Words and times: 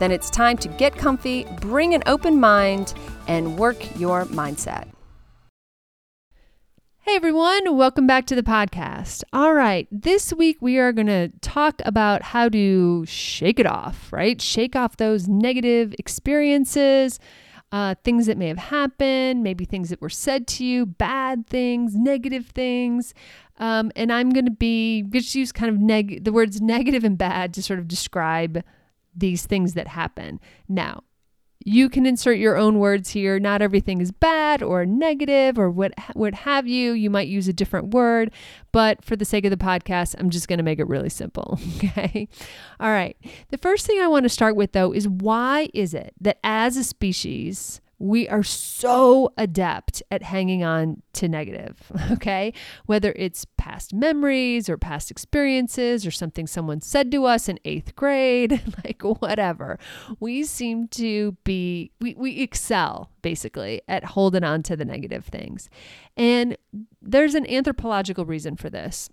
then 0.00 0.10
it's 0.10 0.30
time 0.30 0.56
to 0.56 0.68
get 0.68 0.96
comfy, 0.96 1.44
bring 1.60 1.94
an 1.94 2.02
open 2.06 2.40
mind, 2.40 2.94
and 3.28 3.58
work 3.58 3.98
your 4.00 4.24
mindset. 4.24 4.88
Hey 7.00 7.16
everyone, 7.16 7.76
welcome 7.76 8.06
back 8.06 8.26
to 8.26 8.34
the 8.34 8.42
podcast. 8.42 9.24
All 9.32 9.52
right, 9.52 9.86
this 9.90 10.32
week 10.32 10.56
we 10.60 10.78
are 10.78 10.92
going 10.92 11.08
to 11.08 11.28
talk 11.40 11.82
about 11.84 12.22
how 12.22 12.48
to 12.48 13.04
shake 13.06 13.58
it 13.58 13.66
off, 13.66 14.12
right? 14.12 14.40
Shake 14.40 14.74
off 14.74 14.96
those 14.96 15.28
negative 15.28 15.94
experiences, 15.98 17.18
uh, 17.72 17.94
things 18.02 18.26
that 18.26 18.38
may 18.38 18.48
have 18.48 18.58
happened, 18.58 19.42
maybe 19.42 19.64
things 19.64 19.90
that 19.90 20.00
were 20.00 20.08
said 20.08 20.46
to 20.46 20.64
you, 20.64 20.86
bad 20.86 21.46
things, 21.46 21.94
negative 21.94 22.46
things. 22.46 23.12
Um, 23.58 23.92
and 23.96 24.10
I'm 24.12 24.30
going 24.30 24.46
to 24.46 24.50
be 24.50 25.02
just 25.10 25.34
use 25.34 25.52
kind 25.52 25.68
of 25.68 25.78
neg- 25.78 26.24
the 26.24 26.32
words 26.32 26.60
negative 26.62 27.04
and 27.04 27.18
bad 27.18 27.52
to 27.54 27.62
sort 27.62 27.78
of 27.78 27.88
describe 27.88 28.62
these 29.16 29.46
things 29.46 29.74
that 29.74 29.88
happen. 29.88 30.40
Now, 30.68 31.04
you 31.62 31.90
can 31.90 32.06
insert 32.06 32.38
your 32.38 32.56
own 32.56 32.78
words 32.78 33.10
here. 33.10 33.38
Not 33.38 33.60
everything 33.60 34.00
is 34.00 34.10
bad 34.10 34.62
or 34.62 34.86
negative 34.86 35.58
or 35.58 35.70
what 35.70 35.92
what 36.14 36.34
have 36.34 36.66
you. 36.66 36.92
You 36.92 37.10
might 37.10 37.28
use 37.28 37.48
a 37.48 37.52
different 37.52 37.92
word, 37.92 38.30
but 38.72 39.04
for 39.04 39.14
the 39.14 39.26
sake 39.26 39.44
of 39.44 39.50
the 39.50 39.58
podcast, 39.58 40.14
I'm 40.18 40.30
just 40.30 40.48
going 40.48 40.58
to 40.58 40.62
make 40.62 40.78
it 40.78 40.88
really 40.88 41.10
simple, 41.10 41.60
okay? 41.76 42.28
All 42.78 42.90
right. 42.90 43.16
The 43.50 43.58
first 43.58 43.86
thing 43.86 44.00
I 44.00 44.08
want 44.08 44.24
to 44.24 44.30
start 44.30 44.56
with 44.56 44.72
though 44.72 44.92
is 44.92 45.06
why 45.06 45.68
is 45.74 45.92
it 45.92 46.14
that 46.20 46.38
as 46.42 46.76
a 46.76 46.84
species 46.84 47.80
we 48.00 48.26
are 48.30 48.42
so 48.42 49.30
adept 49.36 50.02
at 50.10 50.22
hanging 50.22 50.64
on 50.64 51.02
to 51.12 51.28
negative, 51.28 51.92
okay? 52.12 52.52
Whether 52.86 53.12
it's 53.14 53.44
past 53.58 53.92
memories 53.92 54.70
or 54.70 54.78
past 54.78 55.10
experiences 55.10 56.06
or 56.06 56.10
something 56.10 56.46
someone 56.46 56.80
said 56.80 57.12
to 57.12 57.26
us 57.26 57.46
in 57.46 57.60
eighth 57.66 57.94
grade, 57.94 58.62
like 58.84 59.02
whatever. 59.20 59.78
We 60.18 60.44
seem 60.44 60.88
to 60.88 61.36
be, 61.44 61.92
we, 62.00 62.14
we 62.14 62.40
excel 62.40 63.10
basically 63.20 63.82
at 63.86 64.02
holding 64.02 64.44
on 64.44 64.62
to 64.64 64.76
the 64.76 64.86
negative 64.86 65.26
things. 65.26 65.68
And 66.16 66.56
there's 67.02 67.34
an 67.34 67.46
anthropological 67.48 68.24
reason 68.24 68.56
for 68.56 68.70
this 68.70 69.10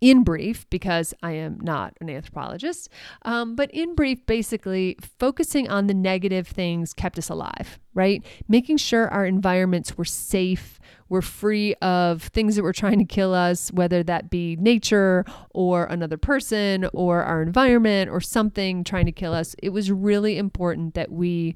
in 0.00 0.24
brief, 0.24 0.68
because 0.70 1.14
I 1.22 1.32
am 1.32 1.58
not 1.60 1.94
an 2.00 2.10
anthropologist, 2.10 2.88
um, 3.22 3.56
but 3.56 3.70
in 3.70 3.94
brief, 3.94 4.24
basically 4.26 4.96
focusing 5.18 5.68
on 5.68 5.86
the 5.86 5.94
negative 5.94 6.48
things 6.48 6.92
kept 6.92 7.18
us 7.18 7.28
alive, 7.28 7.78
right? 7.94 8.24
Making 8.48 8.76
sure 8.76 9.08
our 9.08 9.26
environments 9.26 9.96
were 9.96 10.04
safe, 10.04 10.80
were 11.08 11.22
free 11.22 11.74
of 11.76 12.22
things 12.22 12.56
that 12.56 12.62
were 12.62 12.72
trying 12.72 12.98
to 12.98 13.04
kill 13.04 13.34
us, 13.34 13.70
whether 13.72 14.02
that 14.02 14.30
be 14.30 14.56
nature 14.56 15.24
or 15.50 15.84
another 15.84 16.16
person 16.16 16.88
or 16.92 17.22
our 17.22 17.42
environment 17.42 18.10
or 18.10 18.20
something 18.20 18.82
trying 18.82 19.06
to 19.06 19.12
kill 19.12 19.34
us. 19.34 19.54
It 19.62 19.70
was 19.70 19.92
really 19.92 20.38
important 20.38 20.94
that 20.94 21.12
we 21.12 21.54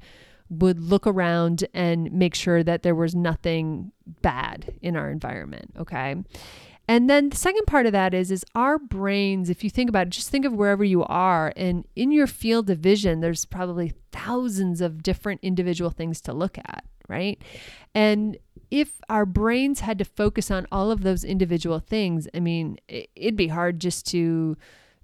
would 0.49 0.79
look 0.79 1.05
around 1.05 1.65
and 1.73 2.11
make 2.13 2.33
sure 2.33 2.63
that 2.63 2.83
there 2.83 2.95
was 2.95 3.13
nothing 3.13 3.91
bad 4.21 4.73
in 4.81 4.95
our 4.95 5.09
environment, 5.09 5.73
okay? 5.77 6.15
And 6.87 7.09
then 7.09 7.29
the 7.29 7.37
second 7.37 7.65
part 7.67 7.85
of 7.85 7.91
that 7.91 8.13
is 8.13 8.31
is 8.31 8.45
our 8.55 8.79
brains, 8.79 9.49
if 9.49 9.63
you 9.63 9.69
think 9.69 9.89
about 9.89 10.07
it, 10.07 10.11
just 10.11 10.29
think 10.29 10.45
of 10.45 10.53
wherever 10.53 10.83
you 10.83 11.03
are 11.03 11.51
and 11.55 11.85
in 11.95 12.11
your 12.11 12.27
field 12.27 12.69
of 12.69 12.79
vision, 12.79 13.19
there's 13.19 13.45
probably 13.45 13.93
thousands 14.11 14.79
of 14.79 15.03
different 15.03 15.41
individual 15.43 15.89
things 15.89 16.21
to 16.21 16.33
look 16.33 16.57
at, 16.57 16.85
right? 17.09 17.41
And 17.93 18.37
if 18.71 19.01
our 19.09 19.25
brains 19.25 19.81
had 19.81 19.97
to 19.99 20.05
focus 20.05 20.49
on 20.49 20.67
all 20.71 20.91
of 20.91 21.01
those 21.01 21.23
individual 21.23 21.79
things, 21.79 22.27
I 22.33 22.39
mean, 22.39 22.77
it'd 22.87 23.35
be 23.35 23.47
hard 23.47 23.79
just 23.79 24.05
to 24.07 24.57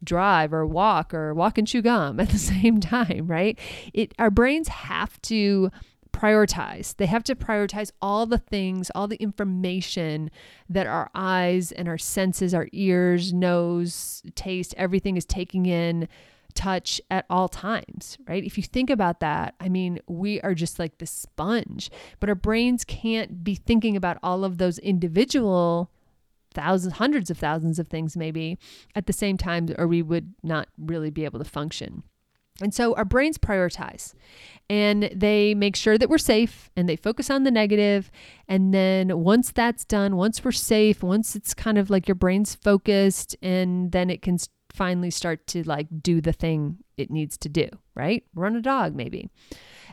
drive 0.03 0.53
or 0.53 0.65
walk 0.65 1.13
or 1.13 1.33
walk 1.33 1.57
and 1.57 1.67
chew 1.67 1.81
gum 1.81 2.19
at 2.19 2.29
the 2.29 2.37
same 2.37 2.79
time, 2.79 3.27
right? 3.27 3.57
It 3.93 4.13
our 4.19 4.31
brains 4.31 4.67
have 4.69 5.21
to 5.23 5.71
prioritize. 6.13 6.95
They 6.95 7.07
have 7.07 7.23
to 7.25 7.35
prioritize 7.35 7.91
all 8.01 8.25
the 8.25 8.37
things, 8.37 8.89
all 8.95 9.07
the 9.07 9.21
information 9.21 10.31
that 10.69 10.87
our 10.87 11.09
eyes 11.13 11.71
and 11.73 11.89
our 11.89 11.97
senses, 11.97 12.53
our 12.53 12.67
ears, 12.71 13.33
nose, 13.33 14.23
taste, 14.35 14.73
everything 14.77 15.17
is 15.17 15.25
taking 15.25 15.65
in 15.65 16.07
touch 16.53 17.01
at 17.09 17.25
all 17.29 17.49
times, 17.49 18.17
right? 18.27 18.43
If 18.43 18.57
you 18.57 18.63
think 18.63 18.89
about 18.89 19.19
that, 19.21 19.55
I 19.59 19.69
mean, 19.69 19.99
we 20.07 20.39
are 20.41 20.53
just 20.53 20.79
like 20.79 20.99
the 20.99 21.07
sponge, 21.07 21.89
but 22.19 22.29
our 22.29 22.35
brains 22.35 22.85
can't 22.85 23.43
be 23.43 23.55
thinking 23.55 23.97
about 23.97 24.17
all 24.21 24.45
of 24.45 24.59
those 24.59 24.77
individual 24.79 25.91
thousands, 26.53 26.93
hundreds 26.93 27.31
of 27.31 27.37
thousands 27.39 27.79
of 27.79 27.87
things 27.87 28.15
maybe 28.15 28.59
at 28.95 29.07
the 29.07 29.13
same 29.13 29.37
time, 29.37 29.67
or 29.77 29.87
we 29.87 30.03
would 30.03 30.35
not 30.43 30.67
really 30.77 31.09
be 31.09 31.25
able 31.25 31.39
to 31.39 31.45
function. 31.45 32.03
And 32.63 32.73
so 32.73 32.95
our 32.95 33.05
brains 33.05 33.37
prioritize 33.37 34.13
and 34.69 35.09
they 35.13 35.53
make 35.53 35.75
sure 35.75 35.97
that 35.97 36.09
we're 36.09 36.17
safe 36.17 36.71
and 36.75 36.87
they 36.87 36.95
focus 36.95 37.29
on 37.29 37.43
the 37.43 37.51
negative. 37.51 38.09
And 38.47 38.73
then 38.73 39.19
once 39.19 39.51
that's 39.51 39.85
done, 39.85 40.15
once 40.15 40.43
we're 40.43 40.51
safe, 40.51 41.03
once 41.03 41.35
it's 41.35 41.53
kind 41.53 41.77
of 41.77 41.89
like 41.89 42.07
your 42.07 42.15
brain's 42.15 42.55
focused, 42.55 43.35
and 43.41 43.91
then 43.91 44.09
it 44.09 44.21
can 44.21 44.37
finally 44.73 45.11
start 45.11 45.45
to 45.47 45.63
like 45.63 45.87
do 46.01 46.19
the 46.19 46.33
thing 46.33 46.77
it 46.97 47.11
needs 47.11 47.37
to 47.37 47.49
do, 47.49 47.67
right? 47.95 48.23
Run 48.33 48.55
a 48.55 48.61
dog, 48.61 48.95
maybe. 48.95 49.29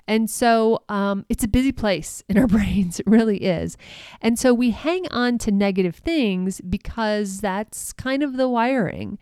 And 0.07 0.31
so 0.31 0.83
um, 0.89 1.27
it's 1.29 1.45
a 1.45 1.49
busy 1.49 1.73
place 1.73 2.23
in 2.29 2.39
our 2.39 2.47
brains. 2.49 3.01
It 3.01 3.07
really 3.07 3.39
is. 3.39 3.77
And 4.23 4.39
so 4.39 4.55
we 4.55 4.71
hang 4.71 5.07
on 5.11 5.39
to 5.39 5.51
negative 5.51 5.97
things 5.97 6.61
because 6.63 7.41
that's 7.41 7.93
kind 7.93 8.23
of 8.23 8.37
the 8.37 8.49
wiring. 8.49 9.19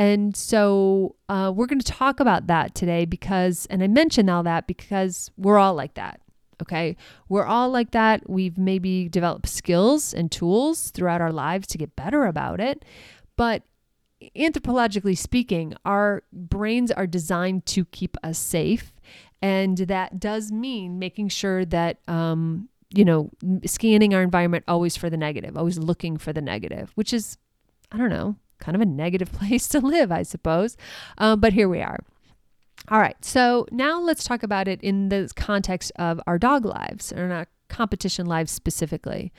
And 0.00 0.34
so 0.34 1.14
uh, 1.28 1.52
we're 1.54 1.66
going 1.66 1.78
to 1.78 1.92
talk 1.92 2.20
about 2.20 2.46
that 2.46 2.74
today 2.74 3.04
because, 3.04 3.66
and 3.68 3.82
I 3.82 3.86
mention 3.86 4.30
all 4.30 4.42
that 4.44 4.66
because 4.66 5.30
we're 5.36 5.58
all 5.58 5.74
like 5.74 5.92
that. 5.92 6.22
Okay. 6.62 6.96
We're 7.28 7.44
all 7.44 7.68
like 7.68 7.90
that. 7.90 8.22
We've 8.26 8.56
maybe 8.56 9.10
developed 9.10 9.46
skills 9.46 10.14
and 10.14 10.32
tools 10.32 10.90
throughout 10.90 11.20
our 11.20 11.30
lives 11.30 11.66
to 11.66 11.78
get 11.78 11.96
better 11.96 12.24
about 12.24 12.60
it. 12.60 12.82
But 13.36 13.62
anthropologically 14.34 15.18
speaking, 15.18 15.74
our 15.84 16.22
brains 16.32 16.90
are 16.90 17.06
designed 17.06 17.66
to 17.66 17.84
keep 17.84 18.16
us 18.22 18.38
safe. 18.38 18.94
And 19.42 19.76
that 19.76 20.18
does 20.18 20.50
mean 20.50 20.98
making 20.98 21.28
sure 21.28 21.66
that, 21.66 21.98
um, 22.08 22.70
you 22.88 23.04
know, 23.04 23.28
scanning 23.66 24.14
our 24.14 24.22
environment 24.22 24.64
always 24.66 24.96
for 24.96 25.10
the 25.10 25.18
negative, 25.18 25.58
always 25.58 25.76
looking 25.76 26.16
for 26.16 26.32
the 26.32 26.40
negative, 26.40 26.90
which 26.94 27.12
is, 27.12 27.36
I 27.92 27.98
don't 27.98 28.08
know, 28.08 28.36
kind 28.60 28.74
of 28.74 28.80
a 28.80 28.86
negative 28.86 29.32
place 29.40 29.68
to 29.68 29.80
live, 29.80 30.12
I 30.12 30.22
suppose. 30.22 30.76
Um, 31.18 31.40
but 31.40 31.52
here 31.52 31.68
we 31.68 31.80
are. 31.80 31.98
All 32.88 32.98
right, 32.98 33.22
so 33.24 33.66
now 33.70 34.00
let's 34.00 34.24
talk 34.24 34.42
about 34.42 34.66
it 34.66 34.80
in 34.82 35.10
the 35.10 35.30
context 35.36 35.92
of 35.96 36.20
our 36.26 36.38
dog 36.38 36.64
lives 36.64 37.12
or 37.12 37.30
our 37.30 37.46
competition 37.68 38.26
lives 38.26 38.50
specifically. 38.50 39.32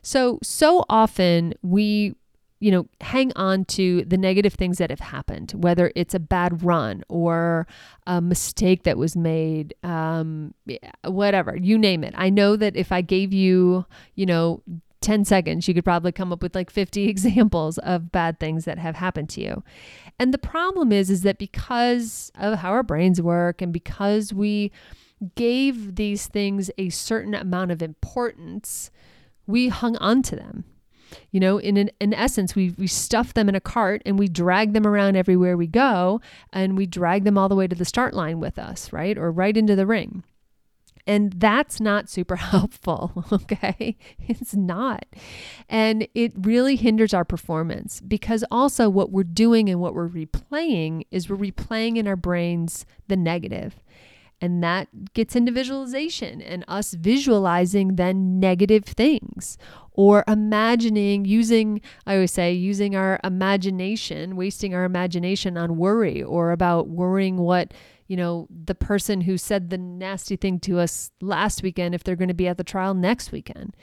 So, 0.00 0.38
so 0.42 0.84
often 0.88 1.54
we 1.62 2.14
you 2.64 2.70
know, 2.70 2.86
hang 3.02 3.30
on 3.36 3.66
to 3.66 4.06
the 4.06 4.16
negative 4.16 4.54
things 4.54 4.78
that 4.78 4.88
have 4.88 5.00
happened, 5.00 5.52
whether 5.52 5.92
it's 5.94 6.14
a 6.14 6.18
bad 6.18 6.62
run 6.62 7.04
or 7.10 7.66
a 8.06 8.22
mistake 8.22 8.84
that 8.84 8.96
was 8.96 9.14
made, 9.14 9.74
um, 9.82 10.54
whatever, 11.04 11.54
you 11.56 11.76
name 11.76 12.02
it. 12.02 12.14
I 12.16 12.30
know 12.30 12.56
that 12.56 12.74
if 12.74 12.90
I 12.90 13.02
gave 13.02 13.34
you, 13.34 13.84
you 14.14 14.24
know, 14.24 14.62
10 15.04 15.24
seconds, 15.24 15.68
you 15.68 15.74
could 15.74 15.84
probably 15.84 16.10
come 16.10 16.32
up 16.32 16.42
with 16.42 16.54
like 16.54 16.70
50 16.70 17.04
examples 17.08 17.78
of 17.78 18.10
bad 18.10 18.40
things 18.40 18.64
that 18.64 18.78
have 18.78 18.96
happened 18.96 19.28
to 19.30 19.40
you. 19.40 19.62
And 20.18 20.32
the 20.32 20.38
problem 20.38 20.90
is 20.90 21.10
is 21.10 21.22
that 21.22 21.38
because 21.38 22.32
of 22.36 22.58
how 22.58 22.70
our 22.70 22.82
brains 22.82 23.20
work 23.20 23.62
and 23.62 23.72
because 23.72 24.32
we 24.32 24.72
gave 25.34 25.96
these 25.96 26.26
things 26.26 26.70
a 26.78 26.88
certain 26.88 27.34
amount 27.34 27.70
of 27.70 27.82
importance, 27.82 28.90
we 29.46 29.68
hung 29.68 29.96
on 29.98 30.22
to 30.22 30.36
them. 30.36 30.64
You 31.30 31.38
know, 31.38 31.58
in 31.58 31.76
an, 31.76 31.90
in 32.00 32.12
essence, 32.12 32.56
we 32.56 32.74
we 32.76 32.88
stuff 32.88 33.34
them 33.34 33.48
in 33.48 33.54
a 33.54 33.60
cart 33.60 34.02
and 34.04 34.18
we 34.18 34.26
drag 34.26 34.72
them 34.72 34.86
around 34.86 35.14
everywhere 35.14 35.56
we 35.56 35.68
go, 35.68 36.20
and 36.52 36.76
we 36.76 36.86
drag 36.86 37.22
them 37.22 37.38
all 37.38 37.48
the 37.48 37.54
way 37.54 37.68
to 37.68 37.76
the 37.76 37.84
start 37.84 38.14
line 38.14 38.40
with 38.40 38.58
us, 38.58 38.92
right, 38.92 39.16
or 39.16 39.30
right 39.30 39.56
into 39.56 39.76
the 39.76 39.86
ring. 39.86 40.24
And 41.06 41.32
that's 41.34 41.80
not 41.80 42.08
super 42.08 42.36
helpful, 42.52 43.24
okay? 43.32 43.96
It's 44.20 44.54
not. 44.54 45.04
And 45.68 46.08
it 46.14 46.32
really 46.36 46.76
hinders 46.76 47.12
our 47.12 47.24
performance 47.24 48.00
because 48.00 48.44
also 48.50 48.88
what 48.88 49.10
we're 49.12 49.24
doing 49.24 49.68
and 49.68 49.80
what 49.80 49.94
we're 49.94 50.08
replaying 50.08 51.06
is 51.10 51.28
we're 51.28 51.36
replaying 51.36 51.96
in 51.96 52.08
our 52.08 52.16
brains 52.16 52.86
the 53.08 53.16
negative. 53.16 53.82
And 54.40 54.62
that 54.62 55.14
gets 55.14 55.36
into 55.36 55.52
visualization 55.52 56.42
and 56.42 56.64
us 56.68 56.92
visualizing 56.92 57.96
then 57.96 58.40
negative 58.40 58.84
things 58.84 59.56
or 59.92 60.24
imagining 60.26 61.24
using, 61.24 61.80
I 62.04 62.14
always 62.14 62.32
say, 62.32 62.52
using 62.52 62.96
our 62.96 63.20
imagination, 63.24 64.36
wasting 64.36 64.74
our 64.74 64.84
imagination 64.84 65.56
on 65.56 65.76
worry 65.76 66.22
or 66.22 66.50
about 66.50 66.88
worrying 66.88 67.38
what, 67.38 67.72
you 68.06 68.16
know, 68.16 68.46
the 68.50 68.74
person 68.74 69.22
who 69.22 69.38
said 69.38 69.70
the 69.70 69.78
nasty 69.78 70.36
thing 70.36 70.60
to 70.60 70.78
us 70.78 71.10
last 71.20 71.62
weekend, 71.62 71.94
if 71.94 72.04
they're 72.04 72.16
going 72.16 72.28
to 72.28 72.34
be 72.34 72.48
at 72.48 72.58
the 72.58 72.64
trial 72.64 72.94
next 72.94 73.32
weekend. 73.32 73.74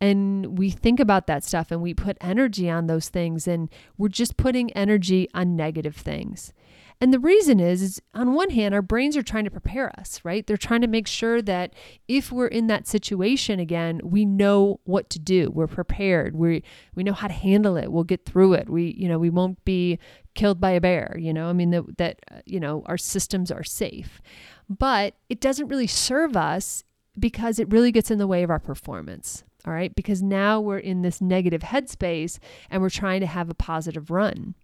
And 0.00 0.58
we 0.58 0.70
think 0.70 1.00
about 1.00 1.26
that 1.26 1.44
stuff 1.44 1.70
and 1.70 1.80
we 1.80 1.94
put 1.94 2.18
energy 2.20 2.68
on 2.68 2.86
those 2.86 3.08
things 3.08 3.48
and 3.48 3.70
we're 3.96 4.08
just 4.08 4.36
putting 4.36 4.72
energy 4.72 5.28
on 5.34 5.56
negative 5.56 5.96
things. 5.96 6.52
And 7.00 7.12
the 7.12 7.18
reason 7.18 7.58
is, 7.60 7.82
is 7.82 8.02
on 8.14 8.34
one 8.34 8.50
hand, 8.50 8.74
our 8.74 8.82
brains 8.82 9.16
are 9.16 9.22
trying 9.22 9.44
to 9.44 9.50
prepare 9.50 9.90
us, 9.98 10.20
right? 10.24 10.46
They're 10.46 10.56
trying 10.56 10.80
to 10.82 10.86
make 10.86 11.06
sure 11.06 11.42
that 11.42 11.74
if 12.06 12.30
we're 12.30 12.46
in 12.46 12.68
that 12.68 12.86
situation 12.86 13.58
again, 13.58 14.00
we 14.04 14.24
know 14.24 14.80
what 14.84 15.10
to 15.10 15.18
do. 15.18 15.50
We're 15.52 15.66
prepared. 15.66 16.36
We 16.36 16.62
we 16.94 17.02
know 17.02 17.12
how 17.12 17.26
to 17.26 17.34
handle 17.34 17.76
it. 17.76 17.90
We'll 17.90 18.04
get 18.04 18.24
through 18.24 18.54
it. 18.54 18.70
We 18.70 18.94
you 18.96 19.08
know 19.08 19.18
we 19.18 19.30
won't 19.30 19.64
be 19.64 19.98
killed 20.34 20.60
by 20.60 20.70
a 20.70 20.80
bear. 20.80 21.16
You 21.18 21.32
know, 21.32 21.48
I 21.48 21.52
mean 21.52 21.70
that 21.70 21.98
that 21.98 22.20
uh, 22.30 22.36
you 22.46 22.60
know 22.60 22.82
our 22.86 22.98
systems 22.98 23.50
are 23.50 23.64
safe, 23.64 24.22
but 24.68 25.14
it 25.28 25.40
doesn't 25.40 25.68
really 25.68 25.88
serve 25.88 26.36
us 26.36 26.84
because 27.18 27.58
it 27.58 27.70
really 27.72 27.92
gets 27.92 28.10
in 28.10 28.18
the 28.18 28.26
way 28.26 28.42
of 28.42 28.50
our 28.50 28.60
performance. 28.60 29.44
All 29.66 29.72
right, 29.72 29.94
because 29.94 30.22
now 30.22 30.60
we're 30.60 30.78
in 30.78 31.02
this 31.02 31.20
negative 31.20 31.62
headspace 31.62 32.38
and 32.70 32.82
we're 32.82 32.90
trying 32.90 33.20
to 33.20 33.26
have 33.26 33.48
a 33.48 33.54
positive 33.54 34.10
run. 34.10 34.54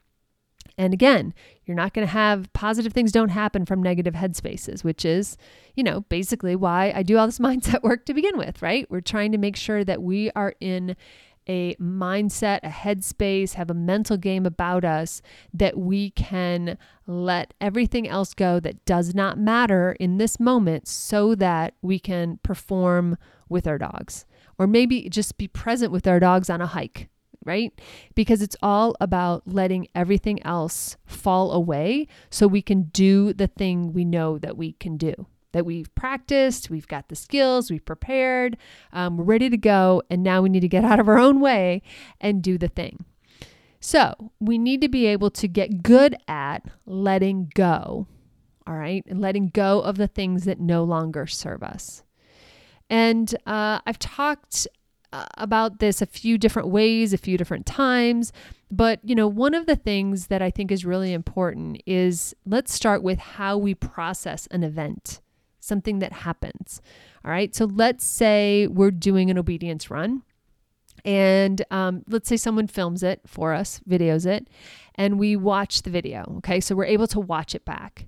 And 0.76 0.92
again, 0.92 1.34
you're 1.64 1.76
not 1.76 1.94
going 1.94 2.06
to 2.06 2.12
have 2.12 2.52
positive 2.52 2.92
things 2.92 3.12
don't 3.12 3.30
happen 3.30 3.66
from 3.66 3.82
negative 3.82 4.14
headspaces, 4.14 4.84
which 4.84 5.04
is, 5.04 5.36
you 5.74 5.82
know, 5.82 6.02
basically 6.02 6.56
why 6.56 6.92
I 6.94 7.02
do 7.02 7.18
all 7.18 7.26
this 7.26 7.38
mindset 7.40 7.82
work 7.82 8.04
to 8.06 8.14
begin 8.14 8.36
with, 8.36 8.62
right? 8.62 8.90
We're 8.90 9.00
trying 9.00 9.32
to 9.32 9.38
make 9.38 9.56
sure 9.56 9.84
that 9.84 10.02
we 10.02 10.30
are 10.32 10.54
in 10.60 10.96
a 11.48 11.74
mindset, 11.76 12.60
a 12.62 12.68
headspace, 12.68 13.54
have 13.54 13.70
a 13.70 13.74
mental 13.74 14.16
game 14.16 14.46
about 14.46 14.84
us 14.84 15.20
that 15.52 15.76
we 15.78 16.10
can 16.10 16.78
let 17.06 17.54
everything 17.60 18.06
else 18.06 18.34
go 18.34 18.60
that 18.60 18.84
does 18.84 19.14
not 19.14 19.38
matter 19.38 19.96
in 19.98 20.18
this 20.18 20.38
moment 20.38 20.86
so 20.86 21.34
that 21.34 21.74
we 21.82 21.98
can 21.98 22.38
perform 22.42 23.16
with 23.48 23.66
our 23.66 23.78
dogs. 23.78 24.26
Or 24.60 24.66
maybe 24.66 25.08
just 25.08 25.38
be 25.38 25.48
present 25.48 25.90
with 25.90 26.06
our 26.06 26.20
dogs 26.20 26.50
on 26.50 26.60
a 26.60 26.66
hike, 26.66 27.08
right? 27.46 27.72
Because 28.14 28.42
it's 28.42 28.58
all 28.62 28.94
about 29.00 29.42
letting 29.46 29.88
everything 29.94 30.42
else 30.42 30.98
fall 31.06 31.52
away 31.52 32.08
so 32.28 32.46
we 32.46 32.60
can 32.60 32.82
do 32.92 33.32
the 33.32 33.46
thing 33.46 33.94
we 33.94 34.04
know 34.04 34.36
that 34.36 34.58
we 34.58 34.72
can 34.72 34.98
do, 34.98 35.14
that 35.52 35.64
we've 35.64 35.92
practiced, 35.94 36.68
we've 36.68 36.86
got 36.86 37.08
the 37.08 37.16
skills, 37.16 37.70
we've 37.70 37.86
prepared, 37.86 38.58
um, 38.92 39.16
we're 39.16 39.24
ready 39.24 39.48
to 39.48 39.56
go, 39.56 40.02
and 40.10 40.22
now 40.22 40.42
we 40.42 40.50
need 40.50 40.60
to 40.60 40.68
get 40.68 40.84
out 40.90 41.00
of 41.00 41.08
our 41.08 41.18
own 41.18 41.40
way 41.40 41.80
and 42.20 42.42
do 42.42 42.58
the 42.58 42.68
thing. 42.68 43.06
So 43.80 44.30
we 44.40 44.58
need 44.58 44.82
to 44.82 44.90
be 44.90 45.06
able 45.06 45.30
to 45.30 45.48
get 45.48 45.82
good 45.82 46.16
at 46.28 46.66
letting 46.84 47.50
go, 47.54 48.06
all 48.66 48.74
right, 48.74 49.02
and 49.08 49.22
letting 49.22 49.48
go 49.48 49.80
of 49.80 49.96
the 49.96 50.06
things 50.06 50.44
that 50.44 50.60
no 50.60 50.84
longer 50.84 51.26
serve 51.26 51.62
us. 51.62 52.02
And 52.90 53.34
uh, 53.46 53.80
I've 53.86 53.98
talked 53.98 54.66
uh, 55.12 55.24
about 55.38 55.78
this 55.78 56.02
a 56.02 56.06
few 56.06 56.36
different 56.36 56.68
ways, 56.68 57.12
a 57.12 57.18
few 57.18 57.38
different 57.38 57.64
times. 57.64 58.32
But, 58.70 59.00
you 59.02 59.14
know, 59.14 59.26
one 59.26 59.54
of 59.54 59.66
the 59.66 59.76
things 59.76 60.26
that 60.26 60.42
I 60.42 60.50
think 60.50 60.70
is 60.70 60.84
really 60.84 61.12
important 61.12 61.82
is 61.86 62.34
let's 62.44 62.72
start 62.72 63.02
with 63.02 63.18
how 63.18 63.56
we 63.56 63.74
process 63.74 64.46
an 64.50 64.62
event, 64.62 65.20
something 65.60 66.00
that 66.00 66.12
happens. 66.12 66.82
All 67.24 67.30
right. 67.30 67.54
So 67.54 67.64
let's 67.64 68.04
say 68.04 68.66
we're 68.66 68.90
doing 68.90 69.30
an 69.30 69.38
obedience 69.38 69.90
run. 69.90 70.22
And 71.04 71.64
um, 71.70 72.04
let's 72.08 72.28
say 72.28 72.36
someone 72.36 72.66
films 72.66 73.02
it 73.02 73.22
for 73.26 73.54
us, 73.54 73.80
videos 73.88 74.26
it, 74.26 74.48
and 74.96 75.18
we 75.18 75.34
watch 75.34 75.82
the 75.82 75.90
video. 75.90 76.34
Okay. 76.38 76.60
So 76.60 76.74
we're 76.74 76.84
able 76.84 77.06
to 77.08 77.20
watch 77.20 77.54
it 77.54 77.64
back. 77.64 78.06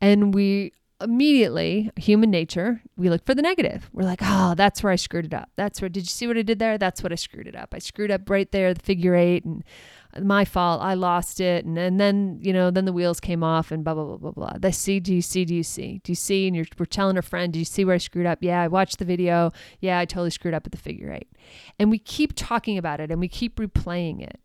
And 0.00 0.32
we 0.32 0.72
immediately 1.00 1.90
human 1.96 2.30
nature 2.30 2.82
we 2.96 3.08
look 3.08 3.24
for 3.24 3.34
the 3.34 3.42
negative. 3.42 3.88
We're 3.92 4.04
like 4.04 4.20
oh 4.22 4.54
that's 4.56 4.82
where 4.82 4.92
i 4.92 4.96
screwed 4.96 5.26
it 5.26 5.34
up. 5.34 5.50
That's 5.56 5.80
where 5.80 5.88
did 5.88 6.00
you 6.00 6.08
see 6.08 6.26
what 6.26 6.36
i 6.36 6.42
did 6.42 6.58
there? 6.58 6.76
That's 6.76 7.02
what 7.02 7.12
i 7.12 7.14
screwed 7.14 7.46
it 7.46 7.54
up. 7.54 7.72
I 7.72 7.78
screwed 7.78 8.10
up 8.10 8.28
right 8.28 8.50
there 8.50 8.74
the 8.74 8.82
figure 8.82 9.14
eight 9.14 9.44
and 9.44 9.62
uh, 10.16 10.20
my 10.20 10.44
fault. 10.44 10.82
I 10.82 10.94
lost 10.94 11.40
it. 11.40 11.64
And, 11.64 11.78
and 11.78 12.00
then 12.00 12.38
you 12.42 12.52
know 12.52 12.70
then 12.70 12.84
the 12.84 12.92
wheels 12.92 13.20
came 13.20 13.44
off 13.44 13.70
and 13.70 13.84
blah 13.84 13.94
blah 13.94 14.04
blah 14.04 14.16
blah 14.16 14.32
blah. 14.32 14.58
They 14.58 14.72
see 14.72 14.98
do 14.98 15.14
you 15.14 15.22
see 15.22 15.44
do 15.44 15.54
you 15.54 15.62
see? 15.62 16.00
Do 16.02 16.10
you 16.10 16.16
see? 16.16 16.48
And 16.48 16.56
you're 16.56 16.66
we're 16.78 16.86
telling 16.86 17.16
a 17.16 17.22
friend 17.22 17.52
do 17.52 17.58
you 17.60 17.64
see 17.64 17.84
where 17.84 17.94
i 17.94 17.98
screwed 17.98 18.26
up? 18.26 18.38
Yeah 18.40 18.60
i 18.60 18.68
watched 18.68 18.98
the 18.98 19.04
video. 19.04 19.52
Yeah 19.80 19.98
i 20.00 20.04
totally 20.04 20.30
screwed 20.30 20.54
up 20.54 20.66
at 20.66 20.72
the 20.72 20.78
figure 20.78 21.12
eight. 21.12 21.28
And 21.78 21.90
we 21.90 21.98
keep 21.98 22.32
talking 22.34 22.76
about 22.76 23.00
it 23.00 23.10
and 23.10 23.20
we 23.20 23.28
keep 23.28 23.56
replaying 23.56 24.20
it. 24.22 24.40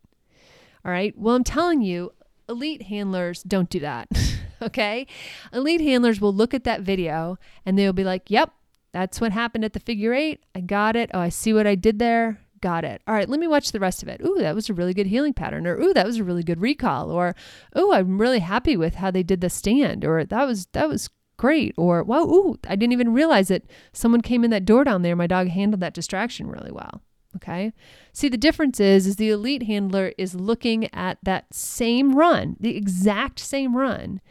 All 0.85 0.91
right? 0.91 1.17
Well 1.17 1.35
i'm 1.35 1.43
telling 1.43 1.81
you 1.81 2.11
elite 2.47 2.83
handlers 2.83 3.43
don't 3.43 3.69
do 3.69 3.79
that 3.79 4.07
Okay. 4.63 5.07
Elite 5.51 5.81
handlers 5.81 6.21
will 6.21 6.33
look 6.33 6.53
at 6.53 6.63
that 6.63 6.81
video 6.81 7.37
and 7.65 7.77
they'll 7.77 7.93
be 7.93 8.03
like, 8.03 8.31
yep, 8.31 8.51
that's 8.93 9.19
what 9.19 9.31
happened 9.31 9.65
at 9.65 9.73
the 9.73 9.79
figure 9.79 10.13
eight. 10.13 10.43
I 10.55 10.61
got 10.61 10.95
it. 10.95 11.09
Oh, 11.13 11.19
I 11.19 11.29
see 11.29 11.53
what 11.53 11.67
I 11.67 11.75
did 11.75 11.99
there. 11.99 12.39
Got 12.61 12.85
it. 12.85 13.01
All 13.05 13.13
right, 13.13 13.27
let 13.27 13.41
me 13.41 13.47
watch 13.47 13.73
the 13.73 13.79
rest 13.79 14.03
of 14.03 14.07
it. 14.07 14.21
Ooh, 14.21 14.37
that 14.39 14.55
was 14.55 14.69
a 14.69 14.73
really 14.73 14.93
good 14.93 15.07
heeling 15.07 15.33
pattern. 15.33 15.67
Or 15.67 15.77
ooh, 15.77 15.93
that 15.93 16.05
was 16.05 16.17
a 16.17 16.23
really 16.23 16.43
good 16.43 16.61
recall. 16.61 17.11
Or 17.11 17.35
ooh, 17.77 17.91
I'm 17.91 18.21
really 18.21 18.39
happy 18.39 18.77
with 18.77 18.95
how 18.95 19.11
they 19.11 19.23
did 19.23 19.41
the 19.41 19.49
stand. 19.49 20.05
Or 20.05 20.23
that 20.23 20.45
was 20.45 20.67
that 20.67 20.87
was 20.87 21.09
great. 21.35 21.73
Or 21.77 22.03
wow, 22.03 22.23
ooh, 22.23 22.57
I 22.65 22.77
didn't 22.77 22.93
even 22.93 23.13
realize 23.13 23.49
that 23.49 23.63
someone 23.91 24.21
came 24.21 24.45
in 24.45 24.51
that 24.51 24.65
door 24.65 24.85
down 24.85 25.01
there. 25.01 25.15
My 25.15 25.27
dog 25.27 25.49
handled 25.49 25.81
that 25.81 25.93
distraction 25.93 26.47
really 26.47 26.71
well. 26.71 27.01
Okay. 27.35 27.73
See, 28.11 28.29
the 28.29 28.37
difference 28.37 28.79
is, 28.79 29.07
is 29.07 29.15
the 29.15 29.29
elite 29.29 29.63
handler 29.63 30.13
is 30.17 30.35
looking 30.35 30.93
at 30.93 31.17
that 31.23 31.53
same 31.53 32.13
run, 32.13 32.57
the 32.59 32.77
exact 32.77 33.39
same 33.39 33.75
run, 33.75 34.21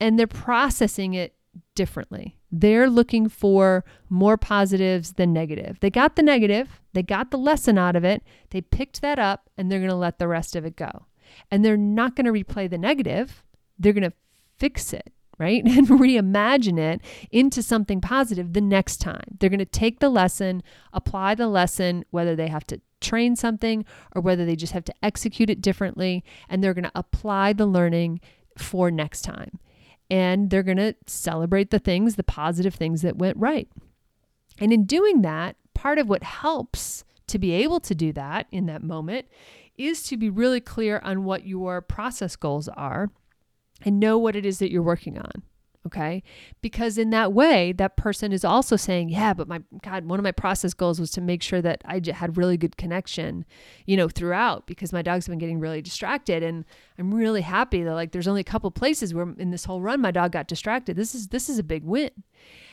and 0.00 0.18
they're 0.18 0.26
processing 0.26 1.14
it 1.14 1.34
differently. 1.74 2.36
They're 2.50 2.90
looking 2.90 3.28
for 3.28 3.84
more 4.08 4.36
positives 4.36 5.14
than 5.14 5.32
negative. 5.32 5.78
They 5.80 5.90
got 5.90 6.16
the 6.16 6.22
negative, 6.22 6.80
they 6.92 7.02
got 7.02 7.30
the 7.30 7.38
lesson 7.38 7.78
out 7.78 7.96
of 7.96 8.04
it, 8.04 8.22
they 8.50 8.60
picked 8.60 9.00
that 9.02 9.18
up, 9.18 9.50
and 9.56 9.70
they're 9.70 9.80
going 9.80 9.90
to 9.90 9.96
let 9.96 10.18
the 10.18 10.28
rest 10.28 10.56
of 10.56 10.64
it 10.64 10.76
go. 10.76 11.06
And 11.50 11.64
they're 11.64 11.76
not 11.76 12.16
going 12.16 12.26
to 12.26 12.32
replay 12.32 12.68
the 12.68 12.78
negative, 12.78 13.42
they're 13.78 13.92
going 13.92 14.08
to 14.08 14.16
fix 14.58 14.92
it, 14.92 15.12
right? 15.38 15.62
And 15.74 15.88
reimagine 15.88 16.78
it 16.78 17.00
into 17.30 17.62
something 17.62 18.00
positive 18.00 18.52
the 18.52 18.60
next 18.60 18.98
time. 18.98 19.36
They're 19.38 19.50
going 19.50 19.58
to 19.58 19.64
take 19.64 20.00
the 20.00 20.08
lesson, 20.08 20.62
apply 20.92 21.34
the 21.34 21.48
lesson, 21.48 22.04
whether 22.10 22.36
they 22.36 22.48
have 22.48 22.66
to 22.68 22.80
train 23.00 23.36
something 23.36 23.84
or 24.14 24.22
whether 24.22 24.46
they 24.46 24.56
just 24.56 24.72
have 24.72 24.84
to 24.84 24.94
execute 25.02 25.50
it 25.50 25.60
differently, 25.60 26.24
and 26.48 26.62
they're 26.62 26.74
going 26.74 26.84
to 26.84 26.92
apply 26.94 27.52
the 27.52 27.66
learning 27.66 28.20
for 28.56 28.90
next 28.90 29.22
time 29.22 29.58
and 30.10 30.50
they're 30.50 30.62
going 30.62 30.76
to 30.76 30.94
celebrate 31.06 31.70
the 31.70 31.78
things, 31.78 32.16
the 32.16 32.22
positive 32.22 32.74
things 32.74 33.02
that 33.02 33.16
went 33.16 33.36
right. 33.36 33.68
And 34.58 34.72
in 34.72 34.84
doing 34.84 35.22
that, 35.22 35.56
part 35.74 35.98
of 35.98 36.08
what 36.08 36.22
helps 36.22 37.04
to 37.26 37.38
be 37.38 37.52
able 37.52 37.80
to 37.80 37.94
do 37.94 38.12
that 38.12 38.46
in 38.50 38.66
that 38.66 38.82
moment 38.82 39.26
is 39.76 40.02
to 40.04 40.16
be 40.16 40.30
really 40.30 40.60
clear 40.60 41.00
on 41.02 41.24
what 41.24 41.46
your 41.46 41.80
process 41.80 42.36
goals 42.36 42.68
are 42.68 43.10
and 43.82 44.00
know 44.00 44.18
what 44.18 44.36
it 44.36 44.46
is 44.46 44.58
that 44.58 44.70
you're 44.70 44.82
working 44.82 45.18
on. 45.18 45.42
Okay. 45.86 46.22
Because 46.62 46.96
in 46.96 47.10
that 47.10 47.34
way, 47.34 47.72
that 47.72 47.96
person 47.96 48.32
is 48.32 48.42
also 48.42 48.74
saying, 48.74 49.10
yeah, 49.10 49.34
but 49.34 49.48
my 49.48 49.60
God, 49.82 50.06
one 50.06 50.18
of 50.18 50.22
my 50.22 50.32
process 50.32 50.72
goals 50.72 50.98
was 50.98 51.10
to 51.10 51.20
make 51.20 51.42
sure 51.42 51.60
that 51.60 51.82
I 51.84 52.00
had 52.10 52.38
really 52.38 52.56
good 52.56 52.78
connection, 52.78 53.44
you 53.84 53.94
know, 53.94 54.08
throughout 54.08 54.66
because 54.66 54.94
my 54.94 55.02
dog's 55.02 55.28
been 55.28 55.38
getting 55.38 55.60
really 55.60 55.82
distracted. 55.82 56.42
And 56.42 56.64
I'm 56.98 57.14
really 57.14 57.42
happy 57.42 57.82
that 57.82 57.92
like 57.92 58.12
there's 58.12 58.28
only 58.28 58.40
a 58.40 58.44
couple 58.44 58.70
places 58.70 59.12
where 59.12 59.28
in 59.36 59.50
this 59.50 59.66
whole 59.66 59.82
run 59.82 60.00
my 60.00 60.10
dog 60.10 60.32
got 60.32 60.48
distracted. 60.48 60.96
This 60.96 61.14
is 61.14 61.28
this 61.28 61.50
is 61.50 61.58
a 61.58 61.62
big 61.62 61.84
win. 61.84 62.10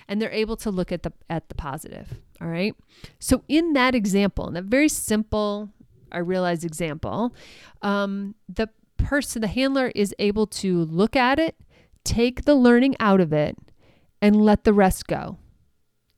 And 0.07 0.21
they're 0.21 0.31
able 0.31 0.55
to 0.57 0.71
look 0.71 0.93
at 0.93 1.03
the 1.03 1.11
at 1.29 1.49
the 1.49 1.55
positive. 1.55 2.21
All 2.39 2.47
right. 2.47 2.73
So 3.19 3.43
in 3.49 3.73
that 3.73 3.93
example, 3.93 4.47
in 4.47 4.53
that 4.53 4.65
very 4.65 4.89
simple, 4.89 5.69
I 6.13 6.19
realize 6.19 6.63
example, 6.63 7.35
um, 7.81 8.35
the 8.47 8.69
person, 9.03 9.41
the 9.41 9.47
handler 9.47 9.91
is 9.95 10.15
able 10.19 10.47
to 10.47 10.85
look 10.85 11.15
at 11.15 11.39
it 11.39 11.55
take 12.03 12.45
the 12.45 12.55
learning 12.55 12.95
out 12.99 13.21
of 13.21 13.33
it 13.33 13.57
and 14.21 14.35
let 14.41 14.63
the 14.63 14.73
rest 14.73 15.07
go. 15.07 15.37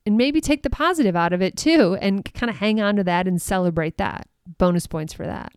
And 0.06 0.16
maybe 0.18 0.40
take 0.40 0.62
the 0.62 0.70
positive 0.70 1.16
out 1.16 1.32
of 1.32 1.40
it 1.40 1.56
too 1.56 1.96
and 2.00 2.24
kind 2.34 2.50
of 2.50 2.56
hang 2.56 2.80
on 2.80 2.96
to 2.96 3.04
that 3.04 3.26
and 3.26 3.40
celebrate 3.40 3.96
that. 3.96 4.28
Bonus 4.58 4.86
points 4.86 5.14
for 5.14 5.24
that. 5.24 5.52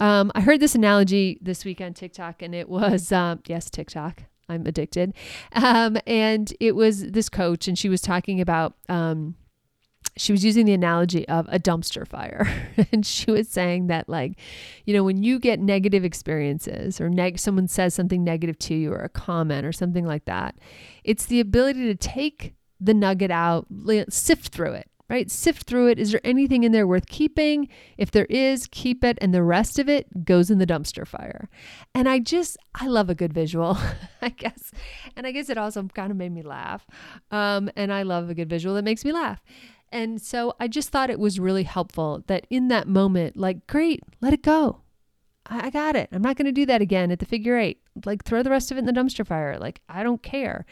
Um, 0.00 0.30
I 0.34 0.42
heard 0.42 0.60
this 0.60 0.74
analogy 0.74 1.38
this 1.40 1.64
week 1.64 1.80
on 1.80 1.94
TikTok, 1.94 2.42
and 2.42 2.54
it 2.54 2.68
was 2.68 3.10
um, 3.10 3.40
yes, 3.46 3.70
TikTok. 3.70 4.24
I'm 4.48 4.66
addicted. 4.66 5.14
Um, 5.52 5.96
and 6.06 6.52
it 6.60 6.76
was 6.76 7.12
this 7.12 7.30
coach, 7.30 7.68
and 7.68 7.78
she 7.78 7.88
was 7.88 8.02
talking 8.02 8.40
about 8.40 8.74
um, 8.90 9.36
she 10.16 10.32
was 10.32 10.44
using 10.44 10.66
the 10.66 10.72
analogy 10.72 11.26
of 11.28 11.46
a 11.50 11.58
dumpster 11.58 12.06
fire. 12.06 12.46
and 12.92 13.04
she 13.04 13.30
was 13.30 13.48
saying 13.48 13.88
that, 13.88 14.08
like, 14.08 14.38
you 14.84 14.94
know, 14.94 15.02
when 15.02 15.22
you 15.22 15.38
get 15.38 15.60
negative 15.60 16.04
experiences 16.04 17.00
or 17.00 17.08
neg- 17.08 17.38
someone 17.38 17.68
says 17.68 17.94
something 17.94 18.22
negative 18.22 18.58
to 18.60 18.74
you 18.74 18.92
or 18.92 19.00
a 19.00 19.08
comment 19.08 19.66
or 19.66 19.72
something 19.72 20.06
like 20.06 20.24
that, 20.26 20.54
it's 21.02 21.26
the 21.26 21.40
ability 21.40 21.86
to 21.86 21.94
take 21.94 22.54
the 22.80 22.94
nugget 22.94 23.30
out, 23.30 23.66
sift 24.08 24.48
through 24.48 24.72
it, 24.72 24.88
right? 25.08 25.30
Sift 25.30 25.66
through 25.66 25.88
it. 25.88 25.98
Is 25.98 26.12
there 26.12 26.20
anything 26.24 26.64
in 26.64 26.72
there 26.72 26.86
worth 26.86 27.06
keeping? 27.06 27.68
If 27.98 28.10
there 28.10 28.26
is, 28.26 28.68
keep 28.70 29.02
it. 29.04 29.18
And 29.20 29.34
the 29.34 29.42
rest 29.42 29.78
of 29.78 29.88
it 29.88 30.24
goes 30.24 30.50
in 30.50 30.58
the 30.58 30.66
dumpster 30.66 31.06
fire. 31.06 31.48
And 31.94 32.08
I 32.08 32.18
just, 32.18 32.56
I 32.74 32.86
love 32.86 33.10
a 33.10 33.14
good 33.14 33.32
visual, 33.32 33.76
I 34.22 34.28
guess. 34.28 34.70
And 35.16 35.26
I 35.26 35.32
guess 35.32 35.48
it 35.48 35.58
also 35.58 35.82
kind 35.88 36.10
of 36.10 36.16
made 36.16 36.32
me 36.32 36.42
laugh. 36.42 36.86
Um, 37.30 37.70
and 37.76 37.92
I 37.92 38.02
love 38.02 38.30
a 38.30 38.34
good 38.34 38.48
visual 38.48 38.74
that 38.76 38.84
makes 38.84 39.04
me 39.04 39.12
laugh. 39.12 39.42
And 39.94 40.20
so 40.20 40.54
I 40.58 40.66
just 40.66 40.90
thought 40.90 41.08
it 41.08 41.20
was 41.20 41.38
really 41.38 41.62
helpful 41.62 42.24
that 42.26 42.48
in 42.50 42.66
that 42.68 42.88
moment, 42.88 43.36
like, 43.36 43.66
great, 43.68 44.02
let 44.20 44.32
it 44.32 44.42
go. 44.42 44.80
I, 45.46 45.68
I 45.68 45.70
got 45.70 45.94
it. 45.94 46.08
I'm 46.10 46.20
not 46.20 46.36
going 46.36 46.46
to 46.46 46.52
do 46.52 46.66
that 46.66 46.82
again 46.82 47.12
at 47.12 47.20
the 47.20 47.26
figure 47.26 47.56
eight. 47.56 47.80
Like, 48.04 48.24
throw 48.24 48.42
the 48.42 48.50
rest 48.50 48.72
of 48.72 48.76
it 48.76 48.80
in 48.80 48.86
the 48.86 48.92
dumpster 48.92 49.24
fire. 49.24 49.56
Like, 49.56 49.80
I 49.88 50.02
don't 50.02 50.20
care. 50.20 50.66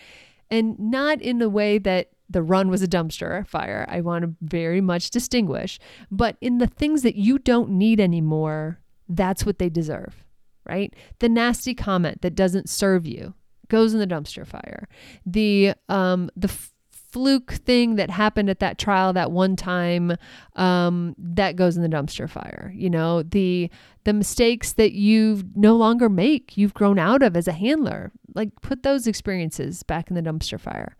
And 0.50 0.76
not 0.76 1.22
in 1.22 1.38
the 1.38 1.48
way 1.48 1.78
that 1.78 2.10
the 2.28 2.42
run 2.42 2.68
was 2.68 2.82
a 2.82 2.88
dumpster 2.88 3.46
fire. 3.46 3.86
I 3.88 4.00
want 4.00 4.24
to 4.24 4.34
very 4.42 4.80
much 4.80 5.10
distinguish. 5.10 5.78
But 6.10 6.36
in 6.40 6.58
the 6.58 6.66
things 6.66 7.02
that 7.02 7.14
you 7.14 7.38
don't 7.38 7.70
need 7.70 8.00
anymore, 8.00 8.80
that's 9.08 9.46
what 9.46 9.60
they 9.60 9.68
deserve, 9.68 10.24
right? 10.66 10.92
The 11.20 11.28
nasty 11.28 11.74
comment 11.74 12.22
that 12.22 12.34
doesn't 12.34 12.68
serve 12.68 13.06
you 13.06 13.34
goes 13.68 13.94
in 13.94 14.00
the 14.00 14.06
dumpster 14.06 14.46
fire. 14.46 14.88
The 15.24 15.74
um 15.88 16.28
the 16.36 16.54
fluke 17.12 17.52
thing 17.52 17.96
that 17.96 18.10
happened 18.10 18.48
at 18.48 18.58
that 18.60 18.78
trial 18.78 19.12
that 19.12 19.30
one 19.30 19.54
time 19.54 20.16
um, 20.56 21.14
that 21.18 21.56
goes 21.56 21.76
in 21.76 21.82
the 21.82 21.88
dumpster 21.88 22.28
fire 22.28 22.72
you 22.74 22.90
know? 22.90 23.22
The 23.22 23.70
the 24.04 24.12
mistakes 24.12 24.72
that 24.72 24.92
you 24.92 25.44
no 25.54 25.76
longer 25.76 26.08
make 26.08 26.56
you've 26.56 26.74
grown 26.74 26.98
out 26.98 27.22
of 27.22 27.36
as 27.36 27.46
a 27.46 27.52
handler. 27.52 28.12
Like 28.34 28.50
put 28.60 28.82
those 28.82 29.06
experiences 29.06 29.82
back 29.82 30.10
in 30.10 30.16
the 30.16 30.22
dumpster 30.22 30.58
fire. 30.58 30.96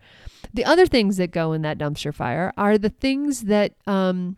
The 0.53 0.65
other 0.65 0.85
things 0.85 1.17
that 1.17 1.31
go 1.31 1.53
in 1.53 1.61
that 1.63 1.77
dumpster 1.77 2.13
fire 2.13 2.53
are 2.57 2.77
the 2.77 2.89
things 2.89 3.41
that 3.41 3.73
um, 3.87 4.37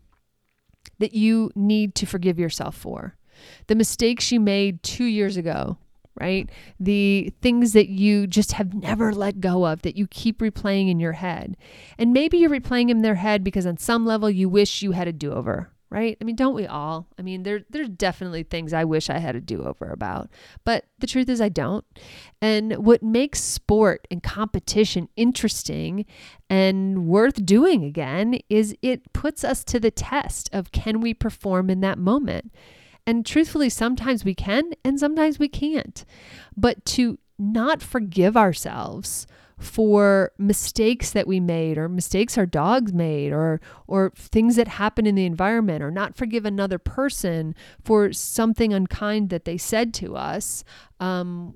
that 0.99 1.13
you 1.13 1.51
need 1.55 1.95
to 1.95 2.05
forgive 2.05 2.39
yourself 2.39 2.75
for. 2.75 3.15
The 3.67 3.75
mistakes 3.75 4.31
you 4.31 4.39
made 4.39 4.81
two 4.81 5.05
years 5.05 5.37
ago 5.37 5.77
right? 6.19 6.49
The 6.79 7.33
things 7.41 7.73
that 7.73 7.89
you 7.89 8.27
just 8.27 8.53
have 8.53 8.73
never 8.73 9.13
let 9.13 9.41
go 9.41 9.65
of 9.65 9.81
that 9.81 9.97
you 9.97 10.07
keep 10.07 10.39
replaying 10.39 10.89
in 10.89 10.99
your 10.99 11.13
head. 11.13 11.57
And 11.97 12.13
maybe 12.13 12.37
you're 12.37 12.49
replaying 12.49 12.89
in 12.89 13.01
their 13.01 13.15
head 13.15 13.43
because 13.43 13.65
on 13.65 13.77
some 13.77 14.05
level 14.05 14.29
you 14.29 14.47
wish 14.47 14.81
you 14.81 14.91
had 14.93 15.07
a 15.07 15.13
do-over, 15.13 15.71
right? 15.89 16.17
I 16.19 16.23
mean, 16.23 16.35
don't 16.35 16.55
we 16.55 16.67
all? 16.67 17.07
I 17.19 17.21
mean, 17.21 17.43
there 17.43 17.61
there's 17.69 17.89
definitely 17.89 18.43
things 18.43 18.71
I 18.73 18.85
wish 18.85 19.09
I 19.09 19.17
had 19.17 19.35
a 19.35 19.41
do-over 19.41 19.89
about. 19.91 20.29
But 20.63 20.85
the 20.99 21.07
truth 21.07 21.27
is 21.29 21.41
I 21.41 21.49
don't. 21.49 21.85
And 22.41 22.73
what 22.77 23.03
makes 23.03 23.41
sport 23.41 24.07
and 24.09 24.23
competition 24.23 25.09
interesting 25.17 26.05
and 26.49 27.07
worth 27.07 27.45
doing 27.45 27.83
again 27.83 28.39
is 28.49 28.75
it 28.81 29.11
puts 29.13 29.43
us 29.43 29.63
to 29.65 29.79
the 29.79 29.91
test 29.91 30.49
of 30.53 30.71
can 30.71 31.01
we 31.01 31.13
perform 31.13 31.69
in 31.69 31.81
that 31.81 31.97
moment? 31.97 32.53
And 33.07 33.25
truthfully, 33.25 33.69
sometimes 33.69 34.25
we 34.25 34.33
can 34.33 34.71
and 34.83 34.99
sometimes 34.99 35.39
we 35.39 35.47
can't. 35.47 36.05
But 36.55 36.83
to 36.85 37.19
not 37.37 37.81
forgive 37.81 38.35
ourselves 38.37 39.27
for 39.57 40.31
mistakes 40.37 41.11
that 41.11 41.27
we 41.27 41.39
made 41.39 41.77
or 41.77 41.87
mistakes 41.87 42.37
our 42.37 42.45
dogs 42.45 42.91
made 42.91 43.31
or 43.31 43.61
or 43.87 44.11
things 44.15 44.57
that 44.57 44.67
happen 44.67 45.05
in 45.05 45.15
the 45.15 45.25
environment 45.25 45.81
or 45.81 45.89
not 45.89 46.15
forgive 46.15 46.45
another 46.45 46.77
person 46.77 47.55
for 47.81 48.11
something 48.11 48.73
unkind 48.73 49.29
that 49.29 49.45
they 49.45 49.57
said 49.57 49.93
to 49.93 50.17
us 50.17 50.65
um, 50.99 51.53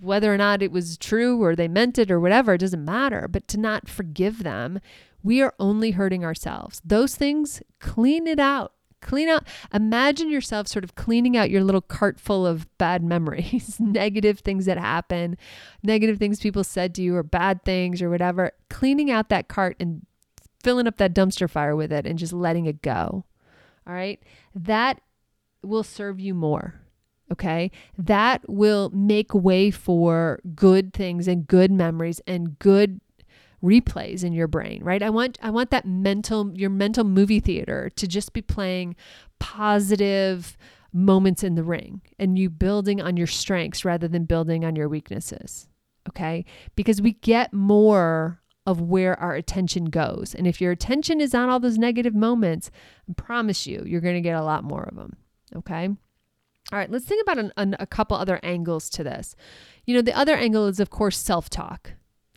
whether 0.00 0.32
or 0.32 0.36
not 0.36 0.62
it 0.62 0.70
was 0.70 0.96
true 0.96 1.42
or 1.42 1.56
they 1.56 1.66
meant 1.66 1.98
it 1.98 2.10
or 2.10 2.20
whatever 2.20 2.54
it 2.54 2.58
doesn't 2.58 2.84
matter. 2.84 3.26
But 3.26 3.48
to 3.48 3.58
not 3.58 3.88
forgive 3.88 4.42
them 4.42 4.80
we 5.24 5.40
are 5.40 5.54
only 5.58 5.92
hurting 5.92 6.22
ourselves. 6.22 6.80
Those 6.84 7.16
things 7.16 7.62
clean 7.80 8.26
it 8.26 8.38
out 8.38 8.74
Clean 9.04 9.28
out, 9.28 9.46
imagine 9.72 10.30
yourself 10.30 10.66
sort 10.66 10.82
of 10.82 10.94
cleaning 10.94 11.36
out 11.36 11.50
your 11.50 11.62
little 11.62 11.82
cart 11.82 12.18
full 12.18 12.46
of 12.46 12.66
bad 12.78 13.04
memories, 13.04 13.76
negative 13.80 14.38
things 14.40 14.64
that 14.64 14.78
happen, 14.78 15.36
negative 15.82 16.18
things 16.18 16.40
people 16.40 16.64
said 16.64 16.94
to 16.94 17.02
you, 17.02 17.14
or 17.14 17.22
bad 17.22 17.62
things, 17.64 18.00
or 18.00 18.08
whatever. 18.08 18.52
Cleaning 18.70 19.10
out 19.10 19.28
that 19.28 19.46
cart 19.46 19.76
and 19.78 20.06
filling 20.62 20.86
up 20.86 20.96
that 20.96 21.14
dumpster 21.14 21.48
fire 21.48 21.76
with 21.76 21.92
it 21.92 22.06
and 22.06 22.18
just 22.18 22.32
letting 22.32 22.64
it 22.64 22.80
go. 22.80 23.26
All 23.86 23.92
right. 23.92 24.20
That 24.54 25.02
will 25.62 25.84
serve 25.84 26.18
you 26.18 26.34
more. 26.34 26.80
Okay. 27.30 27.70
That 27.98 28.40
will 28.48 28.90
make 28.94 29.34
way 29.34 29.70
for 29.70 30.40
good 30.54 30.94
things 30.94 31.28
and 31.28 31.46
good 31.46 31.70
memories 31.70 32.22
and 32.26 32.58
good 32.58 33.00
replays 33.64 34.22
in 34.22 34.32
your 34.32 34.46
brain, 34.46 34.84
right? 34.84 35.02
I 35.02 35.10
want 35.10 35.38
I 35.42 35.50
want 35.50 35.70
that 35.70 35.86
mental 35.86 36.52
your 36.54 36.70
mental 36.70 37.04
movie 37.04 37.40
theater 37.40 37.90
to 37.96 38.06
just 38.06 38.32
be 38.32 38.42
playing 38.42 38.94
positive 39.40 40.56
moments 40.92 41.42
in 41.42 41.56
the 41.56 41.64
ring 41.64 42.02
and 42.18 42.38
you 42.38 42.48
building 42.48 43.00
on 43.00 43.16
your 43.16 43.26
strengths 43.26 43.84
rather 43.84 44.06
than 44.06 44.24
building 44.24 44.64
on 44.64 44.76
your 44.76 44.88
weaknesses. 44.88 45.68
Okay? 46.08 46.44
Because 46.76 47.02
we 47.02 47.12
get 47.12 47.52
more 47.52 48.40
of 48.66 48.80
where 48.80 49.18
our 49.18 49.34
attention 49.34 49.86
goes. 49.86 50.34
And 50.34 50.46
if 50.46 50.60
your 50.60 50.70
attention 50.70 51.20
is 51.20 51.34
on 51.34 51.48
all 51.48 51.60
those 51.60 51.78
negative 51.78 52.14
moments, 52.14 52.70
I 53.08 53.12
promise 53.14 53.66
you, 53.66 53.82
you're 53.84 54.00
going 54.00 54.14
to 54.14 54.20
get 54.20 54.36
a 54.36 54.44
lot 54.44 54.64
more 54.64 54.84
of 54.84 54.94
them. 54.94 55.16
Okay? 55.56 55.88
All 56.72 56.78
right, 56.78 56.90
let's 56.90 57.04
think 57.04 57.22
about 57.22 57.38
an, 57.38 57.52
an, 57.56 57.76
a 57.78 57.86
couple 57.86 58.16
other 58.16 58.40
angles 58.42 58.88
to 58.90 59.04
this. 59.04 59.36
You 59.84 59.94
know, 59.94 60.02
the 60.02 60.16
other 60.16 60.34
angle 60.34 60.66
is, 60.66 60.80
of 60.80 60.88
course, 60.88 61.18
self 61.18 61.50
talk 61.50 61.92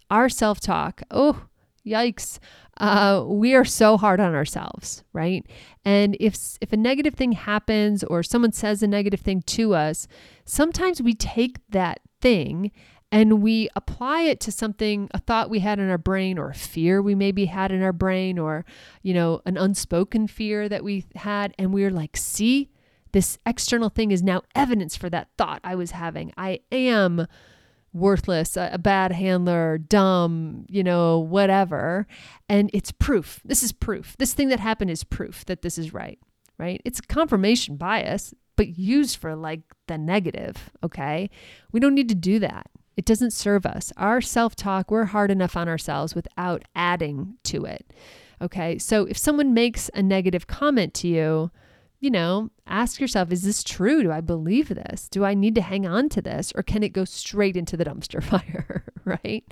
our 0.10 0.30
self 0.30 0.60
talk, 0.60 1.02
oh, 1.12 1.46
yikes. 1.86 2.40
Uh, 2.80 3.24
we 3.26 3.56
are 3.56 3.66
so 3.66 3.98
hard 3.98 4.20
on 4.20 4.36
ourselves, 4.36 5.04
right? 5.12 5.46
And 5.84 6.16
if 6.20 6.58
if 6.62 6.72
a 6.72 6.78
negative 6.78 7.16
thing 7.16 7.32
happens 7.32 8.04
or 8.04 8.22
someone 8.22 8.52
says 8.52 8.84
a 8.84 8.88
negative 8.88 9.22
thing 9.22 9.42
to 9.44 9.74
us, 9.74 10.08
sometimes 10.46 11.02
we 11.02 11.14
take 11.14 11.58
that 11.70 12.02
thing 12.22 12.72
and 13.12 13.42
we 13.42 13.70
apply 13.76 14.24
it 14.24 14.40
to 14.42 14.52
something 14.52 15.10
a 15.14 15.20
thought 15.20 15.50
we 15.50 15.60
had 15.60 15.80
in 15.80 15.90
our 15.90 15.98
brain 15.98 16.38
or 16.38 16.50
a 16.50 16.56
fear 16.56 17.02
we 17.02 17.16
maybe 17.16 17.46
had 17.46 17.72
in 17.72 17.82
our 17.82 17.94
brain 17.94 18.38
or 18.38 18.66
you 19.02 19.14
know 19.14 19.42
an 19.46 19.58
unspoken 19.58 20.28
fear 20.28 20.68
that 20.68 20.84
we 20.84 21.06
had 21.16 21.54
and 21.58 21.74
we're 21.74 21.92
like 21.92 22.18
see 22.18 22.70
this 23.14 23.40
external 23.46 23.90
thing 23.90 24.12
is 24.12 24.22
now 24.22 24.42
evidence 24.56 24.96
for 24.96 25.10
that 25.10 25.30
thought 25.38 25.62
i 25.64 25.74
was 25.76 25.92
having 25.92 26.34
i 26.38 26.60
am 26.72 27.26
worthless, 27.94 28.58
a, 28.58 28.70
a, 28.74 28.78
bad 28.78 29.12
handler, 29.12 29.78
dumb, 29.78 30.66
you 30.70 30.84
know, 30.84 31.20
whatever. 31.20 32.08
And 32.48 32.70
it's 32.74 32.92
proof. 32.92 33.40
This 33.44 33.64
is 33.64 33.72
proof. 33.72 34.16
This 34.18 34.34
thing 34.34 34.50
that 34.50 34.60
happened 34.60 34.92
is 34.92 35.04
proof 35.04 35.46
that 35.46 35.62
this 35.62 35.78
is 35.78 35.94
right, 35.94 36.20
right? 36.58 36.82
It's 36.86 37.02
confirmation 37.02 37.78
bias, 37.78 38.34
but 38.56 38.78
used 38.78 39.18
for 39.18 39.36
like 39.36 39.62
the 39.88 39.98
negative, 39.98 40.70
okay? 40.84 41.30
We 41.72 41.80
don't 41.80 41.96
need 41.96 42.10
to 42.10 42.16
do 42.16 42.40
that. 42.40 42.70
It 42.98 43.06
doesn't 43.06 43.32
serve 43.32 43.66
us. 43.66 43.94
Our 43.96 44.22
self 44.22 44.56
talk, 44.56 44.90
we're 44.90 45.06
hard 45.06 45.30
enough 45.30 45.56
on 45.56 45.70
ourselves 45.70 46.16
without 46.16 46.64
adding 46.76 47.38
to 47.44 47.66
it. 47.66 47.94
Okay. 48.42 48.78
So 48.78 49.06
if 49.06 49.18
someone 49.18 49.54
makes 49.54 49.90
a 49.94 50.02
negative 50.04 50.48
comment 50.48 50.94
to 50.96 51.08
you, 51.08 51.52
you 52.00 52.12
know, 52.12 52.52
ask 52.68 53.00
yourself, 53.00 53.32
is 53.32 53.42
this 53.42 53.64
true? 53.64 54.04
Do 54.04 54.12
I 54.12 54.22
believe 54.22 54.70
this? 54.70 55.10
Do 55.10 55.26
I 55.26 55.34
need 55.34 55.56
to 55.56 55.62
hang 55.62 55.88
on 55.88 56.10
to 56.10 56.22
this? 56.22 56.54
Or 56.56 56.62
can 56.62 56.84
it 56.84 56.90
go 56.90 57.06
straight 57.06 57.58
into 57.58 57.76
the 57.76 57.86
dumpster 57.86 58.24
fire? 58.24 58.84
right? 59.06 59.44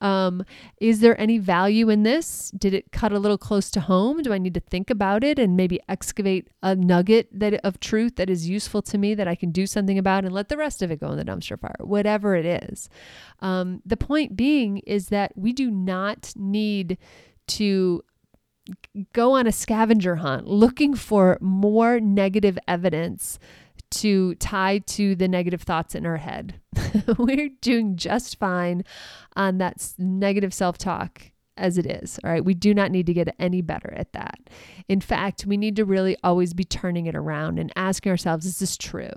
Um, 0.00 0.44
is 0.80 1.00
there 1.00 1.18
any 1.18 1.38
value 1.38 1.88
in 1.88 2.02
this? 2.02 2.50
Did 2.56 2.74
it 2.74 2.92
cut 2.92 3.12
a 3.12 3.18
little 3.18 3.38
close 3.38 3.70
to 3.70 3.80
home? 3.80 4.22
Do 4.22 4.32
I 4.32 4.38
need 4.38 4.54
to 4.54 4.60
think 4.60 4.90
about 4.90 5.24
it 5.24 5.38
and 5.38 5.56
maybe 5.56 5.80
excavate 5.88 6.48
a 6.62 6.74
nugget 6.74 7.28
that 7.32 7.54
of 7.64 7.80
truth 7.80 8.16
that 8.16 8.28
is 8.28 8.48
useful 8.48 8.82
to 8.82 8.98
me 8.98 9.14
that 9.14 9.28
I 9.28 9.34
can 9.34 9.50
do 9.50 9.66
something 9.66 9.98
about 9.98 10.24
and 10.24 10.34
let 10.34 10.48
the 10.48 10.56
rest 10.56 10.82
of 10.82 10.90
it 10.90 11.00
go 11.00 11.10
in 11.12 11.16
the 11.16 11.24
dumpster 11.24 11.58
fire, 11.58 11.76
whatever 11.80 12.34
it 12.34 12.44
is? 12.44 12.90
Um, 13.40 13.80
the 13.86 13.96
point 13.96 14.36
being 14.36 14.78
is 14.78 15.08
that 15.08 15.32
we 15.36 15.52
do 15.52 15.70
not 15.70 16.32
need 16.36 16.98
to 17.46 18.02
go 19.12 19.32
on 19.32 19.46
a 19.46 19.52
scavenger 19.52 20.16
hunt 20.16 20.46
looking 20.46 20.94
for 20.94 21.38
more 21.40 22.00
negative 22.00 22.58
evidence 22.66 23.38
to 23.90 24.34
tie 24.36 24.78
to 24.78 25.14
the 25.14 25.28
negative 25.28 25.62
thoughts 25.62 25.94
in 25.94 26.06
our 26.06 26.16
head. 26.16 26.60
We're 27.18 27.50
doing 27.60 27.96
just 27.96 28.38
fine 28.38 28.84
on 29.36 29.58
that 29.58 29.92
negative 29.98 30.52
self 30.52 30.78
talk 30.78 31.30
as 31.56 31.78
it 31.78 31.86
is. 31.86 32.18
All 32.22 32.30
right. 32.30 32.44
We 32.44 32.54
do 32.54 32.74
not 32.74 32.90
need 32.90 33.06
to 33.06 33.14
get 33.14 33.34
any 33.38 33.62
better 33.62 33.92
at 33.94 34.12
that. 34.12 34.38
In 34.88 35.00
fact, 35.00 35.46
we 35.46 35.56
need 35.56 35.76
to 35.76 35.84
really 35.84 36.16
always 36.22 36.52
be 36.52 36.64
turning 36.64 37.06
it 37.06 37.16
around 37.16 37.58
and 37.58 37.72
asking 37.76 38.10
ourselves, 38.10 38.46
is 38.46 38.58
this 38.58 38.76
true? 38.76 39.12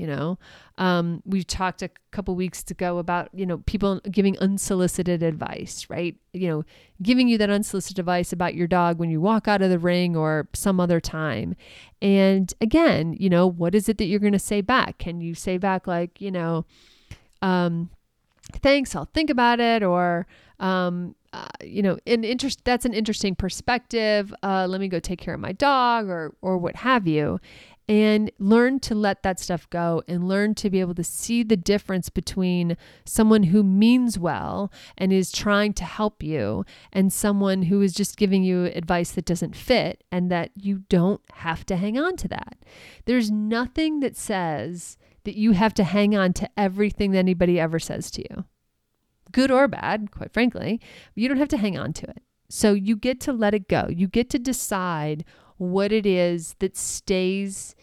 You 0.00 0.06
know? 0.06 0.38
Um, 0.78 1.22
we 1.26 1.44
talked 1.44 1.82
a 1.82 1.90
couple 2.10 2.34
weeks 2.34 2.64
ago 2.70 2.98
about 2.98 3.28
you 3.34 3.44
know 3.44 3.58
people 3.58 4.00
giving 4.10 4.38
unsolicited 4.38 5.22
advice 5.22 5.86
right? 5.90 6.16
You 6.32 6.48
know 6.48 6.64
giving 7.02 7.28
you 7.28 7.36
that 7.38 7.50
unsolicited 7.50 7.98
advice 7.98 8.32
about 8.32 8.54
your 8.54 8.66
dog 8.66 8.98
when 8.98 9.10
you 9.10 9.20
walk 9.20 9.46
out 9.46 9.62
of 9.62 9.70
the 9.70 9.78
ring 9.78 10.16
or 10.16 10.48
some 10.54 10.80
other 10.80 11.00
time. 11.00 11.54
And 12.00 12.52
again 12.60 13.14
you 13.18 13.28
know 13.28 13.46
what 13.46 13.74
is 13.74 13.88
it 13.88 13.98
that 13.98 14.06
you're 14.06 14.20
going 14.20 14.32
to 14.32 14.38
say 14.38 14.60
back? 14.60 14.98
Can 14.98 15.20
you 15.20 15.34
say 15.34 15.58
back 15.58 15.86
like 15.86 16.20
you 16.20 16.30
know 16.30 16.64
um, 17.42 17.90
thanks 18.62 18.96
i'll 18.96 19.08
think 19.14 19.30
about 19.30 19.60
it 19.60 19.82
or 19.82 20.26
um, 20.60 21.14
uh, 21.32 21.46
you 21.62 21.82
know, 21.82 21.98
an 22.06 22.24
interest 22.24 22.60
that's 22.64 22.84
an 22.84 22.92
interesting 22.92 23.34
perspective. 23.34 24.34
Uh, 24.42 24.66
let 24.68 24.80
me 24.80 24.88
go 24.88 24.98
take 24.98 25.20
care 25.20 25.34
of 25.34 25.40
my 25.40 25.52
dog 25.52 26.08
or 26.08 26.34
or 26.42 26.58
what 26.58 26.76
have 26.76 27.06
you 27.06 27.40
and 27.90 28.30
learn 28.38 28.78
to 28.78 28.94
let 28.94 29.24
that 29.24 29.40
stuff 29.40 29.68
go 29.68 30.00
and 30.06 30.28
learn 30.28 30.54
to 30.54 30.70
be 30.70 30.78
able 30.78 30.94
to 30.94 31.02
see 31.02 31.42
the 31.42 31.56
difference 31.56 32.08
between 32.08 32.76
someone 33.04 33.42
who 33.42 33.64
means 33.64 34.16
well 34.16 34.70
and 34.96 35.12
is 35.12 35.32
trying 35.32 35.72
to 35.72 35.82
help 35.82 36.22
you 36.22 36.64
and 36.92 37.12
someone 37.12 37.62
who 37.62 37.82
is 37.82 37.92
just 37.92 38.16
giving 38.16 38.44
you 38.44 38.66
advice 38.66 39.10
that 39.10 39.24
doesn't 39.24 39.56
fit 39.56 40.04
and 40.12 40.30
that 40.30 40.52
you 40.54 40.84
don't 40.88 41.20
have 41.32 41.66
to 41.66 41.74
hang 41.74 41.98
on 41.98 42.14
to 42.14 42.28
that. 42.28 42.58
There's 43.06 43.28
nothing 43.28 43.98
that 44.00 44.16
says 44.16 44.96
that 45.24 45.36
you 45.36 45.50
have 45.50 45.74
to 45.74 45.82
hang 45.82 46.14
on 46.14 46.32
to 46.34 46.48
everything 46.56 47.10
that 47.10 47.18
anybody 47.18 47.58
ever 47.58 47.80
says 47.80 48.08
to 48.12 48.22
you. 48.22 48.44
Good 49.32 49.50
or 49.50 49.66
bad, 49.66 50.12
quite 50.12 50.32
frankly, 50.32 50.80
you 51.16 51.26
don't 51.26 51.38
have 51.38 51.48
to 51.48 51.56
hang 51.56 51.76
on 51.76 51.92
to 51.94 52.08
it. 52.08 52.22
So 52.48 52.72
you 52.72 52.94
get 52.94 53.20
to 53.22 53.32
let 53.32 53.52
it 53.52 53.66
go. 53.66 53.88
You 53.88 54.06
get 54.06 54.30
to 54.30 54.38
decide 54.38 55.24
what 55.60 55.92
it 55.92 56.06
is 56.06 56.56
that 56.60 56.74
stays 56.74 57.74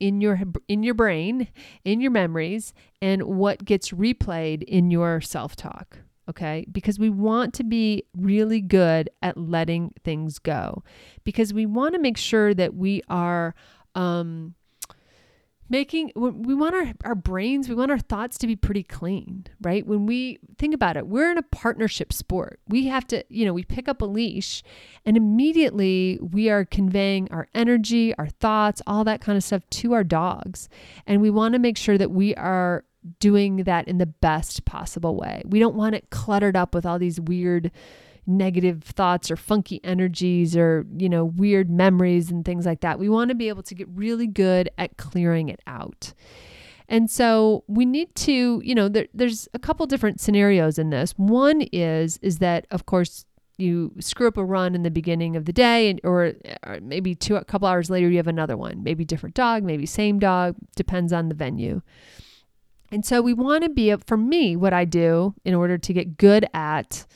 in 0.00 0.22
your 0.22 0.40
in 0.68 0.82
your 0.82 0.94
brain, 0.94 1.48
in 1.84 2.00
your 2.00 2.10
memories, 2.10 2.72
and 3.02 3.22
what 3.24 3.62
gets 3.62 3.90
replayed 3.90 4.62
in 4.62 4.90
your 4.90 5.20
self-talk. 5.20 5.98
Okay? 6.30 6.66
Because 6.72 6.98
we 6.98 7.10
want 7.10 7.52
to 7.54 7.62
be 7.62 8.04
really 8.16 8.60
good 8.60 9.10
at 9.22 9.36
letting 9.36 9.92
things 10.02 10.38
go. 10.38 10.82
Because 11.24 11.52
we 11.52 11.66
want 11.66 11.94
to 11.94 12.00
make 12.00 12.16
sure 12.16 12.52
that 12.54 12.74
we 12.74 13.02
are 13.08 13.54
um, 13.94 14.54
making 15.68 16.12
we 16.14 16.54
want 16.54 16.74
our, 16.74 16.92
our 17.04 17.14
brains 17.14 17.68
we 17.68 17.74
want 17.74 17.90
our 17.90 17.98
thoughts 17.98 18.38
to 18.38 18.46
be 18.46 18.56
pretty 18.56 18.82
clean 18.82 19.46
right? 19.62 19.86
When 19.86 20.06
we 20.06 20.38
think 20.58 20.74
about 20.74 20.96
it 20.96 21.06
we're 21.06 21.30
in 21.30 21.38
a 21.38 21.42
partnership 21.42 22.12
sport. 22.12 22.60
We 22.68 22.86
have 22.86 23.06
to 23.08 23.24
you 23.28 23.44
know 23.44 23.52
we 23.52 23.64
pick 23.64 23.88
up 23.88 24.02
a 24.02 24.06
leash 24.06 24.62
and 25.04 25.16
immediately 25.16 26.18
we 26.20 26.50
are 26.50 26.64
conveying 26.64 27.28
our 27.30 27.48
energy 27.54 28.14
our 28.16 28.28
thoughts 28.28 28.82
all 28.86 29.04
that 29.04 29.20
kind 29.20 29.36
of 29.36 29.44
stuff 29.44 29.62
to 29.70 29.92
our 29.92 30.04
dogs. 30.04 30.68
And 31.06 31.20
we 31.20 31.30
want 31.30 31.54
to 31.54 31.58
make 31.58 31.76
sure 31.76 31.98
that 31.98 32.10
we 32.10 32.34
are 32.36 32.84
doing 33.20 33.58
that 33.58 33.86
in 33.88 33.98
the 33.98 34.06
best 34.06 34.64
possible 34.64 35.16
way. 35.16 35.42
We 35.46 35.58
don't 35.58 35.76
want 35.76 35.94
it 35.94 36.10
cluttered 36.10 36.56
up 36.56 36.74
with 36.74 36.84
all 36.84 36.98
these 36.98 37.20
weird 37.20 37.70
negative 38.26 38.82
thoughts 38.82 39.30
or 39.30 39.36
funky 39.36 39.80
energies 39.84 40.56
or, 40.56 40.86
you 40.96 41.08
know, 41.08 41.24
weird 41.24 41.70
memories 41.70 42.30
and 42.30 42.44
things 42.44 42.66
like 42.66 42.80
that. 42.80 42.98
We 42.98 43.08
want 43.08 43.28
to 43.28 43.34
be 43.34 43.48
able 43.48 43.62
to 43.64 43.74
get 43.74 43.88
really 43.88 44.26
good 44.26 44.68
at 44.78 44.96
clearing 44.96 45.48
it 45.48 45.60
out. 45.66 46.12
And 46.88 47.10
so 47.10 47.64
we 47.66 47.84
need 47.84 48.14
to, 48.16 48.60
you 48.64 48.74
know, 48.74 48.88
there, 48.88 49.06
there's 49.12 49.48
a 49.54 49.58
couple 49.58 49.86
different 49.86 50.20
scenarios 50.20 50.78
in 50.78 50.90
this. 50.90 51.12
One 51.16 51.62
is 51.72 52.18
is 52.22 52.38
that 52.38 52.66
of 52.70 52.86
course 52.86 53.24
you 53.58 53.92
screw 54.00 54.28
up 54.28 54.36
a 54.36 54.44
run 54.44 54.74
in 54.74 54.82
the 54.82 54.90
beginning 54.90 55.34
of 55.34 55.46
the 55.46 55.52
day 55.52 55.88
and, 55.88 56.00
or, 56.04 56.34
or 56.66 56.78
maybe 56.82 57.14
two 57.14 57.36
a 57.36 57.44
couple 57.44 57.66
hours 57.66 57.88
later 57.88 58.08
you 58.08 58.18
have 58.18 58.26
another 58.26 58.56
one. 58.56 58.82
Maybe 58.82 59.04
different 59.04 59.34
dog, 59.34 59.62
maybe 59.62 59.86
same 59.86 60.18
dog, 60.18 60.56
depends 60.76 61.12
on 61.12 61.28
the 61.28 61.34
venue. 61.34 61.80
And 62.92 63.04
so 63.04 63.20
we 63.20 63.32
want 63.32 63.64
to 63.64 63.70
be 63.70 63.94
for 63.96 64.16
me 64.16 64.56
what 64.56 64.72
I 64.72 64.84
do 64.84 65.34
in 65.44 65.54
order 65.54 65.78
to 65.78 65.92
get 65.92 66.18
good 66.18 66.46
at 66.54 67.06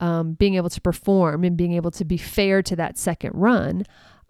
um, 0.00 0.32
being 0.34 0.54
able 0.54 0.70
to 0.70 0.80
perform 0.80 1.44
and 1.44 1.56
being 1.56 1.72
able 1.72 1.90
to 1.92 2.04
be 2.04 2.16
fair 2.16 2.62
to 2.62 2.76
that 2.76 2.98
second 2.98 3.32
run, 3.34 3.84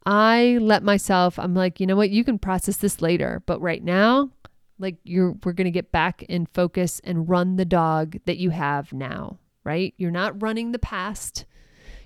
I 0.07 0.59
let 0.61 0.83
myself, 0.83 1.39
I'm 1.39 1.55
like, 1.55 1.81
you 1.81 1.87
know 1.87 1.97
what, 1.97 2.11
you 2.11 2.25
can 2.25 2.39
process 2.39 2.79
this 2.79 3.03
later, 3.03 3.43
but 3.47 3.61
right 3.61 3.83
now, 3.83 4.31
like 4.79 4.97
you're, 5.05 5.33
we're 5.45 5.53
to 5.53 5.71
get 5.71 5.93
back 5.93 6.23
in 6.23 6.47
focus 6.47 7.01
and 7.05 7.29
run 7.29 7.57
the 7.57 7.65
dog 7.65 8.17
that 8.25 8.39
you 8.39 8.51
have 8.51 8.93
now, 8.93 9.39
right? 9.65 9.93
You're 9.99 10.11
not 10.11 10.41
running 10.41 10.73
the 10.73 10.79
past. 10.79 11.45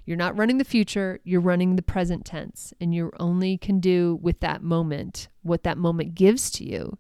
You're 0.05 0.17
not 0.17 0.37
running 0.37 0.59
the 0.59 0.65
future, 0.65 1.21
you're 1.23 1.41
running 1.41 1.77
the 1.77 1.83
present 1.83 2.25
tense, 2.25 2.75
and 2.81 2.93
you 2.93 3.13
only 3.21 3.57
can 3.57 3.79
do 3.79 4.19
with 4.21 4.41
that 4.41 4.63
moment 4.63 5.29
what 5.43 5.63
that 5.63 5.79
moment 5.79 6.17
gives 6.17 6.51
to 6.53 6.65
you. 6.65 6.99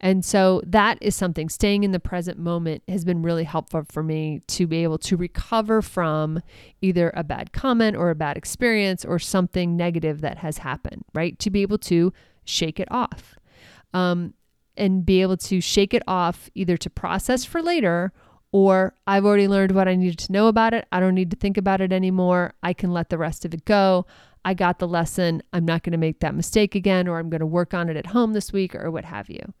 And 0.00 0.24
so 0.24 0.62
that 0.64 0.98
is 1.00 1.16
something 1.16 1.48
staying 1.48 1.82
in 1.82 1.92
the 1.92 2.00
present 2.00 2.38
moment 2.38 2.82
has 2.88 3.04
been 3.04 3.22
really 3.22 3.44
helpful 3.44 3.84
for 3.90 4.02
me 4.02 4.40
to 4.48 4.66
be 4.66 4.82
able 4.84 4.98
to 4.98 5.16
recover 5.16 5.82
from 5.82 6.40
either 6.80 7.12
a 7.16 7.24
bad 7.24 7.52
comment 7.52 7.96
or 7.96 8.10
a 8.10 8.14
bad 8.14 8.36
experience 8.36 9.04
or 9.04 9.18
something 9.18 9.76
negative 9.76 10.20
that 10.20 10.38
has 10.38 10.58
happened, 10.58 11.04
right? 11.14 11.38
To 11.40 11.50
be 11.50 11.62
able 11.62 11.78
to 11.78 12.12
shake 12.44 12.78
it 12.78 12.88
off 12.90 13.36
um, 13.92 14.34
and 14.76 15.04
be 15.04 15.20
able 15.20 15.36
to 15.36 15.60
shake 15.60 15.92
it 15.92 16.02
off 16.06 16.48
either 16.54 16.76
to 16.76 16.88
process 16.88 17.44
for 17.44 17.60
later 17.60 18.12
or 18.52 18.94
I've 19.06 19.24
already 19.24 19.48
learned 19.48 19.72
what 19.72 19.88
I 19.88 19.94
needed 19.94 20.18
to 20.20 20.32
know 20.32 20.48
about 20.48 20.72
it. 20.72 20.86
I 20.90 21.00
don't 21.00 21.14
need 21.14 21.30
to 21.32 21.36
think 21.36 21.56
about 21.56 21.80
it 21.80 21.92
anymore. 21.92 22.54
I 22.62 22.72
can 22.72 22.92
let 22.92 23.10
the 23.10 23.18
rest 23.18 23.44
of 23.44 23.52
it 23.52 23.64
go. 23.64 24.06
I 24.44 24.54
got 24.54 24.78
the 24.78 24.88
lesson. 24.88 25.42
I'm 25.52 25.66
not 25.66 25.82
going 25.82 25.92
to 25.92 25.98
make 25.98 26.20
that 26.20 26.34
mistake 26.34 26.74
again, 26.74 27.08
or 27.08 27.18
I'm 27.18 27.28
going 27.28 27.40
to 27.40 27.46
work 27.46 27.74
on 27.74 27.90
it 27.90 27.96
at 27.96 28.06
home 28.06 28.32
this 28.32 28.52
week, 28.52 28.74
or 28.74 28.90
what 28.90 29.04
have 29.04 29.28
you. 29.28 29.52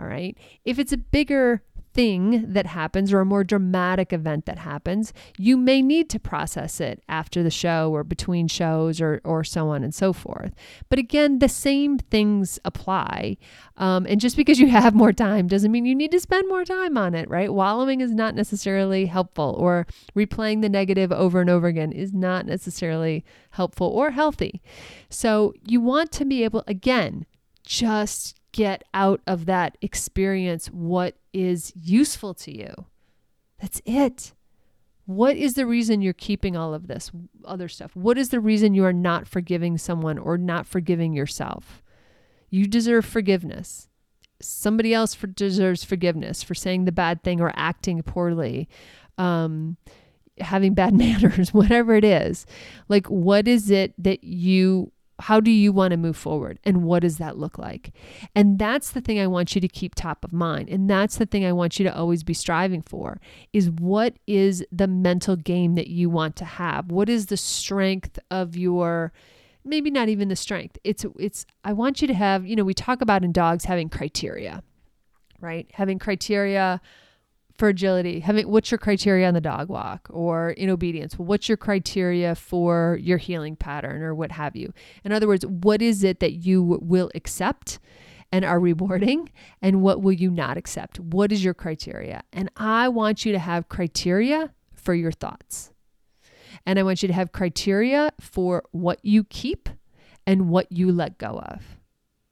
All 0.00 0.06
right. 0.06 0.36
If 0.64 0.78
it's 0.78 0.92
a 0.92 0.96
bigger 0.96 1.62
thing 1.92 2.52
that 2.52 2.66
happens 2.66 3.12
or 3.12 3.20
a 3.20 3.24
more 3.24 3.42
dramatic 3.42 4.12
event 4.12 4.46
that 4.46 4.58
happens, 4.58 5.12
you 5.36 5.56
may 5.56 5.82
need 5.82 6.08
to 6.08 6.20
process 6.20 6.80
it 6.80 7.02
after 7.08 7.42
the 7.42 7.50
show 7.50 7.90
or 7.92 8.04
between 8.04 8.46
shows 8.46 9.00
or, 9.00 9.20
or 9.24 9.42
so 9.42 9.68
on 9.68 9.82
and 9.82 9.94
so 9.94 10.12
forth. 10.12 10.54
But 10.88 10.98
again, 10.98 11.40
the 11.40 11.48
same 11.48 11.98
things 11.98 12.58
apply. 12.64 13.36
Um, 13.76 14.06
and 14.08 14.20
just 14.20 14.36
because 14.36 14.60
you 14.60 14.68
have 14.70 14.94
more 14.94 15.12
time 15.12 15.48
doesn't 15.48 15.72
mean 15.72 15.84
you 15.84 15.94
need 15.94 16.12
to 16.12 16.20
spend 16.20 16.48
more 16.48 16.64
time 16.64 16.96
on 16.96 17.14
it, 17.14 17.28
right? 17.28 17.52
Wallowing 17.52 18.00
is 18.00 18.12
not 18.12 18.34
necessarily 18.34 19.06
helpful, 19.06 19.56
or 19.58 19.86
replaying 20.16 20.62
the 20.62 20.68
negative 20.68 21.10
over 21.12 21.40
and 21.40 21.50
over 21.50 21.66
again 21.66 21.92
is 21.92 22.14
not 22.14 22.46
necessarily 22.46 23.24
helpful 23.50 23.88
or 23.88 24.12
healthy. 24.12 24.62
So 25.08 25.54
you 25.66 25.80
want 25.80 26.12
to 26.12 26.24
be 26.24 26.44
able, 26.44 26.62
again, 26.66 27.26
just 27.64 28.39
get 28.52 28.84
out 28.94 29.20
of 29.26 29.46
that 29.46 29.76
experience 29.80 30.66
what 30.68 31.16
is 31.32 31.72
useful 31.76 32.34
to 32.34 32.56
you. 32.56 32.72
That's 33.60 33.80
it. 33.84 34.32
What 35.06 35.36
is 35.36 35.54
the 35.54 35.66
reason 35.66 36.02
you're 36.02 36.12
keeping 36.12 36.56
all 36.56 36.72
of 36.72 36.86
this 36.86 37.10
other 37.44 37.68
stuff? 37.68 37.94
What 37.96 38.16
is 38.16 38.28
the 38.28 38.40
reason 38.40 38.74
you 38.74 38.84
are 38.84 38.92
not 38.92 39.26
forgiving 39.26 39.76
someone 39.76 40.18
or 40.18 40.38
not 40.38 40.66
forgiving 40.66 41.12
yourself? 41.12 41.82
You 42.48 42.66
deserve 42.66 43.04
forgiveness. 43.04 43.88
Somebody 44.40 44.94
else 44.94 45.14
for, 45.14 45.26
deserves 45.26 45.84
forgiveness 45.84 46.42
for 46.42 46.54
saying 46.54 46.84
the 46.84 46.92
bad 46.92 47.22
thing 47.22 47.40
or 47.40 47.52
acting 47.56 48.02
poorly, 48.02 48.68
um, 49.18 49.76
having 50.38 50.74
bad 50.74 50.94
manners, 50.96 51.52
whatever 51.52 51.94
it 51.94 52.04
is. 52.04 52.46
Like, 52.88 53.06
what 53.08 53.46
is 53.46 53.70
it 53.70 53.92
that 53.98 54.24
you 54.24 54.92
how 55.20 55.40
do 55.40 55.50
you 55.50 55.72
want 55.72 55.92
to 55.92 55.96
move 55.96 56.16
forward 56.16 56.58
and 56.64 56.82
what 56.84 57.02
does 57.02 57.18
that 57.18 57.38
look 57.38 57.58
like? 57.58 57.92
And 58.34 58.58
that's 58.58 58.90
the 58.90 59.00
thing 59.00 59.18
i 59.18 59.26
want 59.26 59.54
you 59.54 59.60
to 59.60 59.68
keep 59.68 59.94
top 59.94 60.24
of 60.24 60.32
mind 60.32 60.68
and 60.68 60.88
that's 60.88 61.18
the 61.18 61.26
thing 61.26 61.44
i 61.44 61.52
want 61.52 61.78
you 61.78 61.84
to 61.84 61.96
always 61.96 62.22
be 62.22 62.34
striving 62.34 62.82
for 62.82 63.20
is 63.52 63.70
what 63.70 64.14
is 64.26 64.64
the 64.72 64.88
mental 64.88 65.36
game 65.36 65.74
that 65.74 65.88
you 65.88 66.10
want 66.10 66.36
to 66.36 66.44
have? 66.44 66.90
What 66.90 67.08
is 67.08 67.26
the 67.26 67.36
strength 67.36 68.18
of 68.30 68.56
your 68.56 69.12
maybe 69.64 69.90
not 69.90 70.08
even 70.08 70.28
the 70.28 70.36
strength 70.36 70.78
it's 70.84 71.04
it's 71.18 71.44
i 71.64 71.72
want 71.72 72.00
you 72.00 72.08
to 72.08 72.14
have 72.14 72.46
you 72.46 72.56
know 72.56 72.64
we 72.64 72.72
talk 72.72 73.02
about 73.02 73.22
in 73.22 73.30
dogs 73.30 73.66
having 73.66 73.90
criteria 73.90 74.62
right? 75.40 75.68
Having 75.72 75.98
criteria 75.98 76.80
for 77.60 77.68
agility 77.68 78.20
having 78.20 78.50
what's 78.50 78.70
your 78.70 78.78
criteria 78.78 79.28
on 79.28 79.34
the 79.34 79.40
dog 79.40 79.68
walk 79.68 80.08
or 80.10 80.52
in 80.52 80.70
obedience? 80.70 81.18
What's 81.18 81.46
your 81.46 81.58
criteria 81.58 82.34
for 82.34 82.98
your 83.02 83.18
heeling 83.18 83.54
pattern 83.54 84.00
or 84.00 84.14
what 84.14 84.32
have 84.32 84.56
you? 84.56 84.72
In 85.04 85.12
other 85.12 85.28
words 85.28 85.44
what 85.44 85.82
is 85.82 86.02
it 86.02 86.20
that 86.20 86.32
you 86.32 86.62
will 86.80 87.10
accept 87.14 87.78
and 88.32 88.46
are 88.46 88.58
rewarding 88.58 89.30
and 89.60 89.82
what 89.82 90.00
will 90.00 90.14
you 90.14 90.30
not 90.30 90.56
accept? 90.56 90.98
What 91.00 91.32
is 91.32 91.44
your 91.44 91.52
criteria? 91.52 92.22
And 92.32 92.50
i 92.56 92.88
want 92.88 93.26
you 93.26 93.32
to 93.32 93.38
have 93.38 93.68
criteria 93.68 94.54
for 94.74 94.94
your 94.94 95.12
thoughts. 95.12 95.70
And 96.64 96.78
i 96.78 96.82
want 96.82 97.02
you 97.02 97.08
to 97.08 97.14
have 97.14 97.32
criteria 97.32 98.10
for 98.18 98.62
what 98.70 99.00
you 99.02 99.22
keep 99.24 99.68
and 100.26 100.48
what 100.48 100.72
you 100.72 100.90
let 100.92 101.18
go 101.18 101.38
of. 101.38 101.62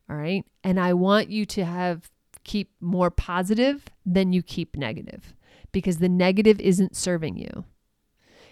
All 0.09 0.17
right? 0.17 0.47
And 0.65 0.81
i 0.81 0.95
want 0.95 1.29
you 1.29 1.45
to 1.45 1.67
have 1.67 2.11
keep 2.49 2.71
more 2.81 3.11
positive 3.11 3.85
than 4.15 4.33
you 4.33 4.43
keep 4.43 4.77
negative 4.77 5.35
because 5.73 5.99
the 5.99 6.09
negative 6.09 6.61
isn't 6.61 6.97
serving 6.97 7.37
you. 7.37 7.65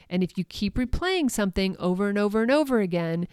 And 0.09 0.23
if 0.23 0.39
you 0.39 0.45
keep 0.45 0.77
replaying 0.77 1.31
something 1.31 1.77
over 1.79 2.09
and 2.09 2.19
over 2.19 2.43
and 2.43 2.51
over 2.51 2.81
again, 2.81 3.27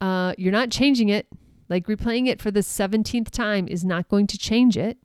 uh, 0.00 0.34
you're 0.38 0.52
not 0.52 0.70
changing 0.70 1.08
it. 1.08 1.26
Like 1.68 1.86
replaying 1.86 2.28
it 2.28 2.40
for 2.40 2.50
the 2.50 2.60
17th 2.60 3.30
time 3.30 3.66
is 3.66 3.84
not 3.84 4.08
going 4.08 4.26
to 4.28 4.38
change 4.38 4.76
it. 4.76 4.98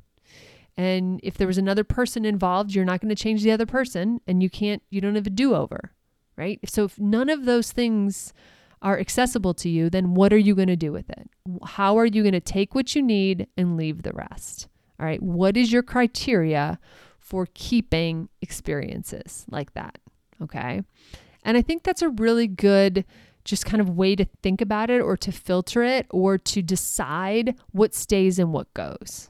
And 0.75 1.19
if 1.23 1.37
there 1.37 1.47
was 1.47 1.57
another 1.57 1.83
person 1.83 2.23
involved, 2.25 2.75
you're 2.75 2.85
not 2.85 3.01
going 3.01 3.09
to 3.09 3.15
change 3.15 3.41
the 3.41 3.51
other 3.51 3.65
person 3.65 4.21
and 4.27 4.43
you 4.43 4.49
can't, 4.49 4.83
you 4.89 5.01
don't 5.01 5.15
have 5.15 5.25
a 5.25 5.31
do 5.31 5.55
over, 5.55 5.93
right? 6.35 6.59
So 6.69 6.83
if 6.83 6.99
none 6.99 7.29
of 7.29 7.45
those 7.45 7.71
things 7.71 8.33
are 8.81 8.99
accessible 8.99 9.55
to 9.55 9.69
you, 9.69 9.89
then 9.89 10.13
what 10.13 10.31
are 10.31 10.37
you 10.37 10.53
going 10.53 10.67
to 10.67 10.75
do 10.75 10.91
with 10.91 11.09
it? 11.09 11.29
How 11.65 11.97
are 11.97 12.05
you 12.05 12.21
going 12.21 12.33
to 12.33 12.39
take 12.39 12.75
what 12.75 12.93
you 12.93 13.01
need 13.01 13.47
and 13.57 13.75
leave 13.75 14.03
the 14.03 14.13
rest? 14.13 14.67
All 14.99 15.05
right. 15.05 15.21
What 15.21 15.57
is 15.57 15.71
your 15.71 15.83
criteria 15.83 16.79
for 17.19 17.47
keeping 17.53 18.29
experiences 18.41 19.45
like 19.49 19.73
that? 19.73 19.99
Okay. 20.41 20.81
And 21.43 21.57
I 21.57 21.61
think 21.61 21.83
that's 21.83 22.01
a 22.01 22.09
really 22.09 22.47
good 22.47 23.05
just 23.45 23.65
kind 23.65 23.79
of 23.79 23.89
way 23.89 24.15
to 24.15 24.25
think 24.43 24.59
about 24.59 24.89
it 24.89 25.01
or 25.01 25.15
to 25.15 25.31
filter 25.31 25.81
it 25.81 26.05
or 26.09 26.37
to 26.37 26.61
decide 26.61 27.55
what 27.71 27.95
stays 27.95 28.37
and 28.39 28.51
what 28.51 28.73
goes. 28.73 29.29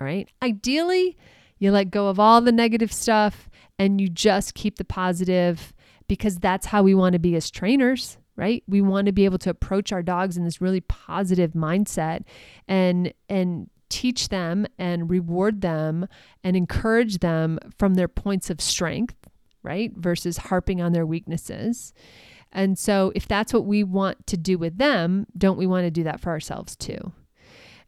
All 0.00 0.06
right. 0.06 0.28
Ideally, 0.42 1.16
you 1.58 1.70
let 1.70 1.90
go 1.90 2.08
of 2.08 2.18
all 2.18 2.40
the 2.40 2.52
negative 2.52 2.92
stuff 2.92 3.50
and 3.78 4.00
you 4.00 4.08
just 4.08 4.54
keep 4.54 4.78
the 4.78 4.84
positive 4.84 5.72
because 6.08 6.36
that's 6.36 6.66
how 6.66 6.82
we 6.82 6.94
want 6.94 7.12
to 7.12 7.18
be 7.18 7.36
as 7.36 7.50
trainers, 7.50 8.16
right? 8.36 8.62
We 8.66 8.80
want 8.80 9.06
to 9.06 9.12
be 9.12 9.26
able 9.26 9.38
to 9.38 9.50
approach 9.50 9.92
our 9.92 10.02
dogs 10.02 10.36
in 10.36 10.44
this 10.44 10.60
really 10.60 10.80
positive 10.80 11.52
mindset 11.52 12.22
and 12.66 13.12
and 13.28 13.68
teach 13.88 14.28
them 14.28 14.66
and 14.78 15.10
reward 15.10 15.60
them 15.60 16.06
and 16.44 16.56
encourage 16.56 17.18
them 17.18 17.58
from 17.78 17.94
their 17.94 18.08
points 18.08 18.50
of 18.50 18.60
strength, 18.60 19.16
right? 19.62 19.92
Versus 19.96 20.36
harping 20.36 20.80
on 20.80 20.92
their 20.92 21.06
weaknesses. 21.06 21.92
And 22.52 22.78
so 22.78 23.12
if 23.14 23.28
that's 23.28 23.52
what 23.52 23.66
we 23.66 23.84
want 23.84 24.26
to 24.28 24.36
do 24.36 24.58
with 24.58 24.78
them, 24.78 25.26
don't 25.36 25.58
we 25.58 25.66
want 25.66 25.84
to 25.84 25.90
do 25.90 26.04
that 26.04 26.20
for 26.20 26.30
ourselves 26.30 26.76
too? 26.76 27.12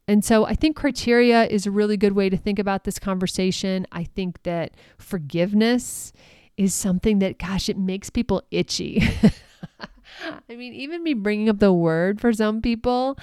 And 0.07 0.25
so 0.25 0.45
I 0.45 0.55
think 0.55 0.77
criteria 0.77 1.45
is 1.45 1.67
a 1.67 1.71
really 1.71 1.97
good 1.97 2.13
way 2.13 2.29
to 2.29 2.37
think 2.37 2.59
about 2.59 2.85
this 2.85 2.99
conversation. 2.99 3.87
I 3.93 4.05
think 4.05 4.43
that 4.43 4.73
forgiveness 4.99 6.13
is 6.57 6.75
something 6.75 7.21
that, 7.21 7.39
gosh, 7.39 7.69
it 7.69 7.79
makes 7.79 8.11
people 8.11 8.43
itchy. 8.51 9.03
I 10.49 10.57
mean, 10.57 10.75
even 10.75 11.03
me 11.03 11.15
bringing 11.15 11.49
up 11.49 11.59
the 11.59 11.73
word 11.73 12.21
for 12.21 12.33
some 12.33 12.61
people, 12.61 13.19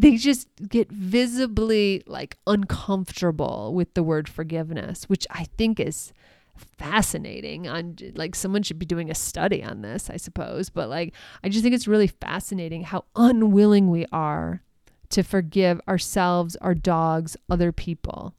they 0.00 0.16
just 0.16 0.48
get 0.68 0.90
visibly 0.92 2.04
like 2.06 2.36
uncomfortable 2.46 3.74
with 3.74 3.94
the 3.94 4.02
word 4.02 4.28
forgiveness, 4.28 5.04
which 5.04 5.26
I 5.30 5.44
think 5.56 5.80
is 5.80 6.12
fascinating. 6.56 7.66
On 7.68 7.96
like 8.14 8.36
someone 8.36 8.62
should 8.62 8.78
be 8.78 8.86
doing 8.86 9.10
a 9.10 9.14
study 9.14 9.62
on 9.62 9.82
this 9.82 10.10
i 10.10 10.16
suppose 10.16 10.70
but 10.70 10.88
like 10.88 11.14
i 11.44 11.48
just 11.48 11.62
think 11.62 11.74
it's 11.74 11.86
really 11.86 12.08
fascinating 12.08 12.82
how 12.82 13.04
unwilling 13.14 13.90
we 13.90 14.06
are 14.12 14.62
to 15.10 15.22
forgive 15.22 15.80
ourselves 15.88 16.56
our 16.56 16.74
dogs 16.74 17.36
other 17.48 17.72
people. 17.72 18.34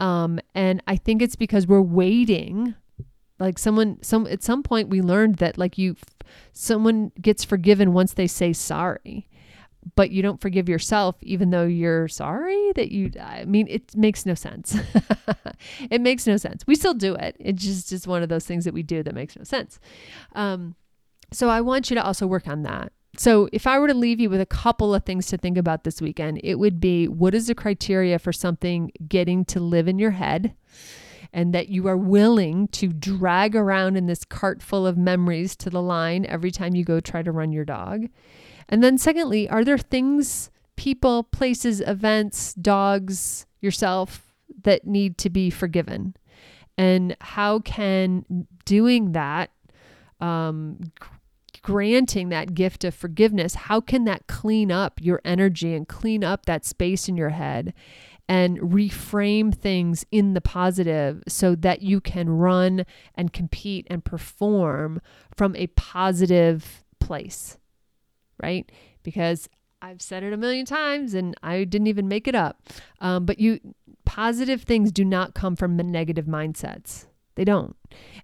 Um 0.00 0.40
and 0.54 0.82
i 0.86 0.96
think 0.96 1.22
it's 1.22 1.36
because 1.36 1.66
we're 1.66 1.80
waiting 1.80 2.74
like 3.38 3.58
someone 3.58 4.02
some 4.02 4.26
at 4.26 4.42
some 4.42 4.62
point 4.62 4.88
we 4.88 5.00
learned 5.02 5.36
that 5.36 5.58
like 5.58 5.78
you 5.78 5.96
someone 6.52 7.12
gets 7.20 7.44
forgiven 7.44 7.92
once 7.92 8.14
they 8.14 8.26
say 8.26 8.52
sorry 8.52 9.28
but 9.96 10.10
you 10.10 10.22
don't 10.22 10.40
forgive 10.40 10.68
yourself 10.68 11.16
even 11.20 11.50
though 11.50 11.66
you're 11.66 12.08
sorry 12.08 12.72
that 12.74 12.90
you 12.90 13.10
I 13.20 13.44
mean 13.44 13.66
it 13.68 13.96
makes 13.96 14.26
no 14.26 14.34
sense. 14.34 14.76
it 15.90 16.00
makes 16.00 16.26
no 16.26 16.36
sense. 16.36 16.66
We 16.66 16.74
still 16.74 16.94
do 16.94 17.14
it. 17.14 17.36
It's 17.38 17.62
just 17.62 17.88
just 17.88 18.06
one 18.06 18.22
of 18.22 18.28
those 18.28 18.46
things 18.46 18.64
that 18.64 18.74
we 18.74 18.82
do 18.82 19.02
that 19.02 19.14
makes 19.14 19.36
no 19.36 19.44
sense. 19.44 19.78
Um, 20.34 20.74
so 21.32 21.48
I 21.48 21.60
want 21.60 21.90
you 21.90 21.96
to 21.96 22.04
also 22.04 22.26
work 22.26 22.48
on 22.48 22.62
that. 22.62 22.92
So 23.16 23.48
if 23.52 23.66
I 23.66 23.78
were 23.78 23.88
to 23.88 23.94
leave 23.94 24.20
you 24.20 24.28
with 24.28 24.40
a 24.40 24.46
couple 24.46 24.94
of 24.94 25.04
things 25.04 25.26
to 25.28 25.36
think 25.36 25.56
about 25.56 25.84
this 25.84 26.02
weekend, 26.02 26.40
it 26.42 26.56
would 26.56 26.80
be 26.80 27.06
what 27.06 27.34
is 27.34 27.46
the 27.46 27.54
criteria 27.54 28.18
for 28.18 28.32
something 28.32 28.90
getting 29.06 29.44
to 29.46 29.60
live 29.60 29.86
in 29.86 29.98
your 29.98 30.12
head? 30.12 30.54
And 31.34 31.52
that 31.52 31.68
you 31.68 31.88
are 31.88 31.96
willing 31.96 32.68
to 32.68 32.86
drag 32.86 33.56
around 33.56 33.96
in 33.96 34.06
this 34.06 34.24
cart 34.24 34.62
full 34.62 34.86
of 34.86 34.96
memories 34.96 35.56
to 35.56 35.68
the 35.68 35.82
line 35.82 36.24
every 36.26 36.52
time 36.52 36.76
you 36.76 36.84
go 36.84 37.00
try 37.00 37.22
to 37.22 37.32
run 37.32 37.52
your 37.52 37.64
dog. 37.64 38.06
And 38.68 38.84
then, 38.84 38.96
secondly, 38.96 39.48
are 39.48 39.64
there 39.64 39.76
things, 39.76 40.50
people, 40.76 41.24
places, 41.24 41.80
events, 41.80 42.54
dogs, 42.54 43.46
yourself 43.60 44.32
that 44.62 44.86
need 44.86 45.18
to 45.18 45.28
be 45.28 45.50
forgiven? 45.50 46.14
And 46.78 47.16
how 47.20 47.58
can 47.58 48.46
doing 48.64 49.10
that, 49.12 49.50
um, 50.20 50.92
granting 51.62 52.28
that 52.28 52.54
gift 52.54 52.84
of 52.84 52.94
forgiveness, 52.94 53.54
how 53.54 53.80
can 53.80 54.04
that 54.04 54.28
clean 54.28 54.70
up 54.70 55.00
your 55.02 55.20
energy 55.24 55.74
and 55.74 55.88
clean 55.88 56.22
up 56.22 56.46
that 56.46 56.64
space 56.64 57.08
in 57.08 57.16
your 57.16 57.30
head 57.30 57.74
and 58.28 58.58
reframe 58.58 59.54
things 59.54 60.04
in 60.10 60.34
the 60.34 60.40
positive 60.40 61.22
so 61.28 61.54
that 61.54 61.82
you 61.82 62.00
can 62.00 62.28
run 62.28 62.86
and 63.14 63.32
compete 63.32 63.86
and 63.90 64.04
perform 64.04 65.00
from 65.36 65.54
a 65.56 65.66
positive 65.68 66.84
place, 67.00 67.58
right? 68.42 68.70
Because 69.02 69.48
I've 69.82 70.00
said 70.00 70.22
it 70.22 70.32
a 70.32 70.38
million 70.38 70.64
times 70.64 71.12
and 71.12 71.34
I 71.42 71.64
didn't 71.64 71.88
even 71.88 72.08
make 72.08 72.26
it 72.26 72.34
up. 72.34 72.62
Um, 73.00 73.26
but 73.26 73.38
you 73.38 73.60
positive 74.06 74.62
things 74.62 74.90
do 74.90 75.04
not 75.04 75.34
come 75.34 75.56
from 75.56 75.76
negative 75.76 76.24
mindsets. 76.24 77.06
They 77.36 77.44
don't. 77.44 77.76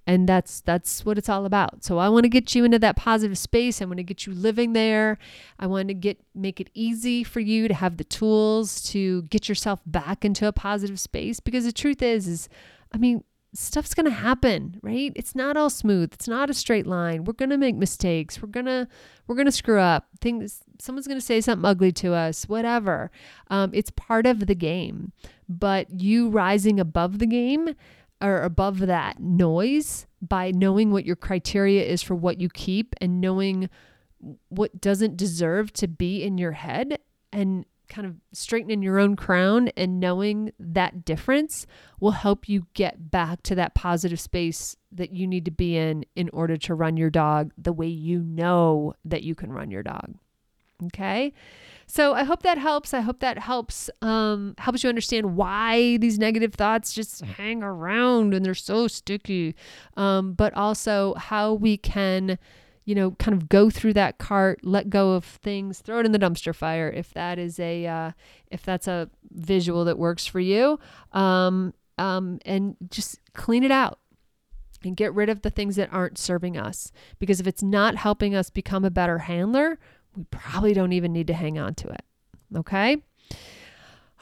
And 0.07 0.29
that's 0.29 0.61
that's 0.61 1.05
what 1.05 1.19
it's 1.19 1.29
all 1.29 1.45
about. 1.45 1.85
So 1.85 1.99
I 1.99 2.09
want 2.09 2.25
to 2.25 2.29
get 2.29 2.55
you 2.55 2.65
into 2.65 2.79
that 2.79 2.97
positive 2.97 3.39
space. 3.39 3.83
I 3.83 3.85
want 3.85 3.99
to 3.99 4.05
get 4.05 4.27
you 4.27 4.33
living 4.33 4.73
there. 4.73 5.19
I 5.59 5.67
want 5.67 5.89
to 5.89 5.95
get 5.95 6.21
make 6.35 6.61
it 6.61 6.71
easy 6.75 7.25
for 7.25 7.41
you 7.41 7.69
to 7.69 7.75
have 7.75 7.97
the 7.97 8.05
tools 8.05 8.83
to 8.91 9.23
get 9.23 9.49
yourself 9.49 9.81
back 9.87 10.25
into 10.25 10.47
a 10.47 10.53
positive 10.53 11.01
space 11.01 11.41
because 11.41 11.65
the 11.65 11.73
truth 11.73 12.03
is 12.03 12.27
is 12.27 12.49
I 12.93 12.99
mean, 12.99 13.23
stuff's 13.55 13.95
going 13.95 14.07
to 14.07 14.13
happen, 14.13 14.79
right? 14.83 15.13
It's 15.15 15.35
not 15.35 15.57
all 15.57 15.71
smooth. 15.71 16.13
It's 16.13 16.29
not 16.29 16.51
a 16.51 16.55
straight 16.55 16.87
line. 16.87 17.25
We're 17.25 17.33
going 17.33 17.51
to 17.51 17.59
make 17.59 17.75
mistakes. 17.75 18.41
We're 18.41 18.49
going 18.49 18.67
to 18.67 18.89
we're 19.27 19.35
going 19.35 19.47
to 19.47 19.53
screw 19.53 19.81
up. 19.81 20.09
Things 20.21 20.61
someone's 20.81 21.07
going 21.07 21.21
to 21.21 21.25
say 21.25 21.41
something 21.41 21.65
ugly 21.65 21.93
to 21.93 22.15
us, 22.15 22.49
whatever. 22.49 23.11
Um, 23.49 23.71
it's 23.75 23.91
part 23.91 24.27
of 24.27 24.47
the 24.47 24.55
game. 24.55 25.13
But 25.49 26.01
you 26.01 26.29
rising 26.29 26.79
above 26.79 27.19
the 27.19 27.27
game 27.27 27.75
or 28.21 28.43
above 28.43 28.79
that 28.81 29.21
noise 29.21 30.07
by 30.21 30.51
knowing 30.51 30.91
what 30.91 31.07
your 31.07 31.17
criteria 31.17 31.85
is 31.85 32.03
for 32.03 32.15
what 32.15 32.41
you 32.41 32.49
keep 32.49 32.95
and 33.01 33.21
knowing 33.21 33.71
what 34.49 34.81
doesn't 34.81 35.17
deserve 35.17 35.73
to 35.73 35.89
be 35.89 36.23
in 36.23 36.37
your 36.37 36.53
head 36.53 36.99
and 37.33 37.65
kind 37.89 38.07
of 38.07 38.15
straightening 38.33 38.83
your 38.83 38.99
own 38.99 39.17
crown 39.17 39.69
and 39.77 39.99
knowing 39.99 40.53
that 40.59 41.05
difference 41.05 41.67
will 41.99 42.13
help 42.13 42.49
you 42.49 42.67
get 42.73 43.11
back 43.11 43.43
to 43.43 43.55
that 43.55 43.75
positive 43.75 44.21
space 44.21 44.77
that 44.93 45.13
you 45.13 45.27
need 45.27 45.45
to 45.45 45.51
be 45.51 45.77
in 45.77 46.05
in 46.15 46.31
order 46.31 46.57
to 46.57 46.75
run 46.75 46.97
your 46.97 47.11
dog 47.11 47.53
the 47.59 47.73
way 47.73 47.89
you 47.89 48.21
know 48.21 48.95
that 49.05 49.23
you 49.23 49.35
can 49.35 49.53
run 49.53 49.71
your 49.71 49.83
dog. 49.83 50.15
Okay? 50.87 51.33
So 51.91 52.15
I 52.15 52.23
hope 52.23 52.45
that 52.45 52.57
helps. 52.57 52.95
I 52.95 53.01
hope 53.01 53.19
that 53.19 53.37
helps 53.39 53.91
um, 54.01 54.55
helps 54.59 54.85
you 54.85 54.89
understand 54.89 55.35
why 55.35 55.97
these 55.97 56.21
negative 56.21 56.55
thoughts 56.55 56.93
just 56.93 57.21
hang 57.23 57.65
around 57.65 58.33
and 58.33 58.45
they're 58.45 58.55
so 58.55 58.87
sticky. 58.87 59.57
Um, 59.97 60.35
but 60.35 60.55
also 60.55 61.15
how 61.15 61.55
we 61.55 61.77
can, 61.77 62.39
you 62.85 62.95
know, 62.95 63.11
kind 63.13 63.37
of 63.37 63.49
go 63.49 63.71
through 63.71 63.95
that 63.95 64.19
cart, 64.19 64.61
let 64.63 64.89
go 64.89 65.15
of 65.15 65.25
things, 65.25 65.81
throw 65.81 65.99
it 65.99 66.07
in 66.07 66.13
the 66.13 66.19
dumpster 66.21 66.55
fire 66.55 66.89
if 66.89 67.13
that 67.15 67.41
is 67.41 67.59
a 67.59 67.87
uh, 67.89 68.13
if 68.53 68.63
that's 68.63 68.87
a 68.87 69.11
visual 69.33 69.85
that 69.87 69.99
works 69.99 70.27
for 70.27 70.39
you, 70.39 70.79
um, 71.11 71.75
um, 71.99 72.39
and 72.47 72.77
just 72.89 73.19
clean 73.35 73.65
it 73.65 73.73
out 73.73 73.99
and 74.85 74.97
get 74.97 75.13
rid 75.13 75.29
of 75.29 75.43
the 75.43 75.51
things 75.51 75.75
that 75.75 75.93
aren't 75.93 76.19
serving 76.19 76.57
us. 76.57 76.93
Because 77.19 77.41
if 77.41 77.49
it's 77.49 77.65
not 77.65 77.97
helping 77.97 78.35
us 78.35 78.49
become 78.49 78.85
a 78.85 78.91
better 78.91 79.19
handler, 79.19 79.81
we 80.17 80.25
probably 80.31 80.75
don't 80.75 80.93
even 80.93 81.13
need 81.13 81.27
to 81.29 81.35
hang 81.35 81.59
on 81.59 81.75
to 81.77 81.89
it. 81.89 82.03
Okay? 82.57 82.99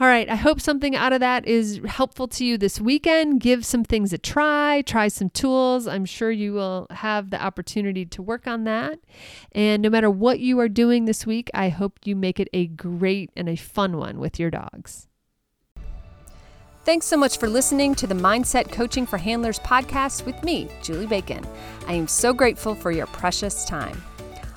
All 0.01 0.07
right, 0.07 0.29
I 0.29 0.37
hope 0.37 0.61
something 0.61 0.95
out 0.95 1.13
of 1.13 1.19
that 1.21 1.45
is 1.45 1.81
helpful 1.85 2.29
to 2.29 2.45
you 2.45 2.57
this 2.57 2.81
weekend. 2.81 3.41
Give 3.41 3.67
some 3.67 3.83
things 3.83 4.13
a 4.13 4.19
try, 4.19 4.83
try 4.83 5.09
some 5.09 5.29
tools. 5.29 5.89
I'm 5.89 6.05
sure 6.05 6.31
you 6.31 6.53
will 6.53 6.87
have 6.91 7.31
the 7.31 7.43
opportunity 7.43 8.07
to 8.07 8.23
work 8.23 8.47
on 8.47 8.63
that. 8.63 9.01
And 9.51 9.83
no 9.83 9.91
matter 9.91 10.09
what 10.09 10.39
you 10.39 10.61
are 10.61 10.69
doing 10.69 11.07
this 11.07 11.27
week, 11.27 11.51
I 11.53 11.71
hope 11.71 11.99
you 12.05 12.15
make 12.15 12.39
it 12.39 12.49
a 12.53 12.69
great 12.69 13.31
and 13.37 13.49
a 13.49 13.57
fun 13.57 13.97
one 13.97 14.21
with 14.21 14.39
your 14.39 14.53
dogs. 14.53 15.09
Thanks 16.85 17.07
so 17.07 17.17
much 17.17 17.39
for 17.39 17.49
listening 17.49 17.97
to 17.97 18.07
the 18.07 18.15
Mindset 18.15 18.71
Coaching 18.71 19.05
for 19.05 19.19
Handlers 19.19 19.59
podcast 19.59 20.25
with 20.25 20.43
me, 20.45 20.69
Julie 20.81 21.07
Bacon. 21.07 21.45
I 21.89 21.95
am 21.95 22.07
so 22.07 22.33
grateful 22.33 22.77
for 22.77 22.93
your 22.93 23.09
precious 23.09 23.65
time. 23.65 24.01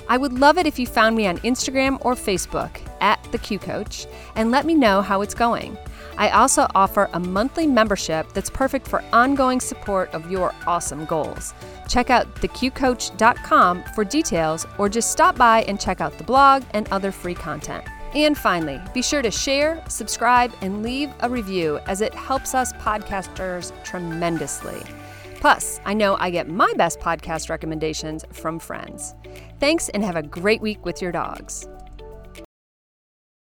I 0.09 0.17
would 0.17 0.33
love 0.33 0.57
it 0.57 0.65
if 0.65 0.77
you 0.77 0.87
found 0.87 1.15
me 1.15 1.27
on 1.27 1.37
Instagram 1.39 2.03
or 2.05 2.15
Facebook 2.15 2.81
at 2.99 3.21
The 3.31 3.37
Q 3.37 3.59
Coach 3.59 4.07
and 4.35 4.51
let 4.51 4.65
me 4.65 4.75
know 4.75 5.01
how 5.01 5.21
it's 5.21 5.33
going. 5.33 5.77
I 6.17 6.29
also 6.29 6.67
offer 6.75 7.09
a 7.13 7.19
monthly 7.19 7.65
membership 7.65 8.31
that's 8.33 8.49
perfect 8.49 8.87
for 8.87 9.03
ongoing 9.13 9.59
support 9.59 10.13
of 10.13 10.29
your 10.29 10.53
awesome 10.67 11.05
goals. 11.05 11.53
Check 11.87 12.09
out 12.09 12.33
theqcoach.com 12.35 13.83
for 13.95 14.03
details 14.03 14.67
or 14.77 14.89
just 14.89 15.11
stop 15.11 15.35
by 15.37 15.63
and 15.63 15.79
check 15.79 16.01
out 16.01 16.17
the 16.17 16.23
blog 16.23 16.63
and 16.71 16.87
other 16.89 17.11
free 17.11 17.33
content. 17.33 17.83
And 18.13 18.37
finally, 18.37 18.79
be 18.93 19.01
sure 19.01 19.21
to 19.21 19.31
share, 19.31 19.81
subscribe, 19.87 20.51
and 20.61 20.83
leave 20.83 21.09
a 21.21 21.29
review 21.29 21.79
as 21.87 22.01
it 22.01 22.13
helps 22.13 22.53
us 22.53 22.73
podcasters 22.73 23.71
tremendously. 23.83 24.81
Plus, 25.39 25.79
I 25.85 25.93
know 25.93 26.17
I 26.19 26.29
get 26.29 26.47
my 26.47 26.71
best 26.75 26.99
podcast 26.99 27.49
recommendations 27.49 28.25
from 28.31 28.59
friends. 28.59 29.15
Thanks 29.61 29.89
and 29.89 30.03
have 30.03 30.15
a 30.15 30.23
great 30.23 30.59
week 30.59 30.83
with 30.87 31.03
your 31.03 31.11
dogs. 31.11 31.67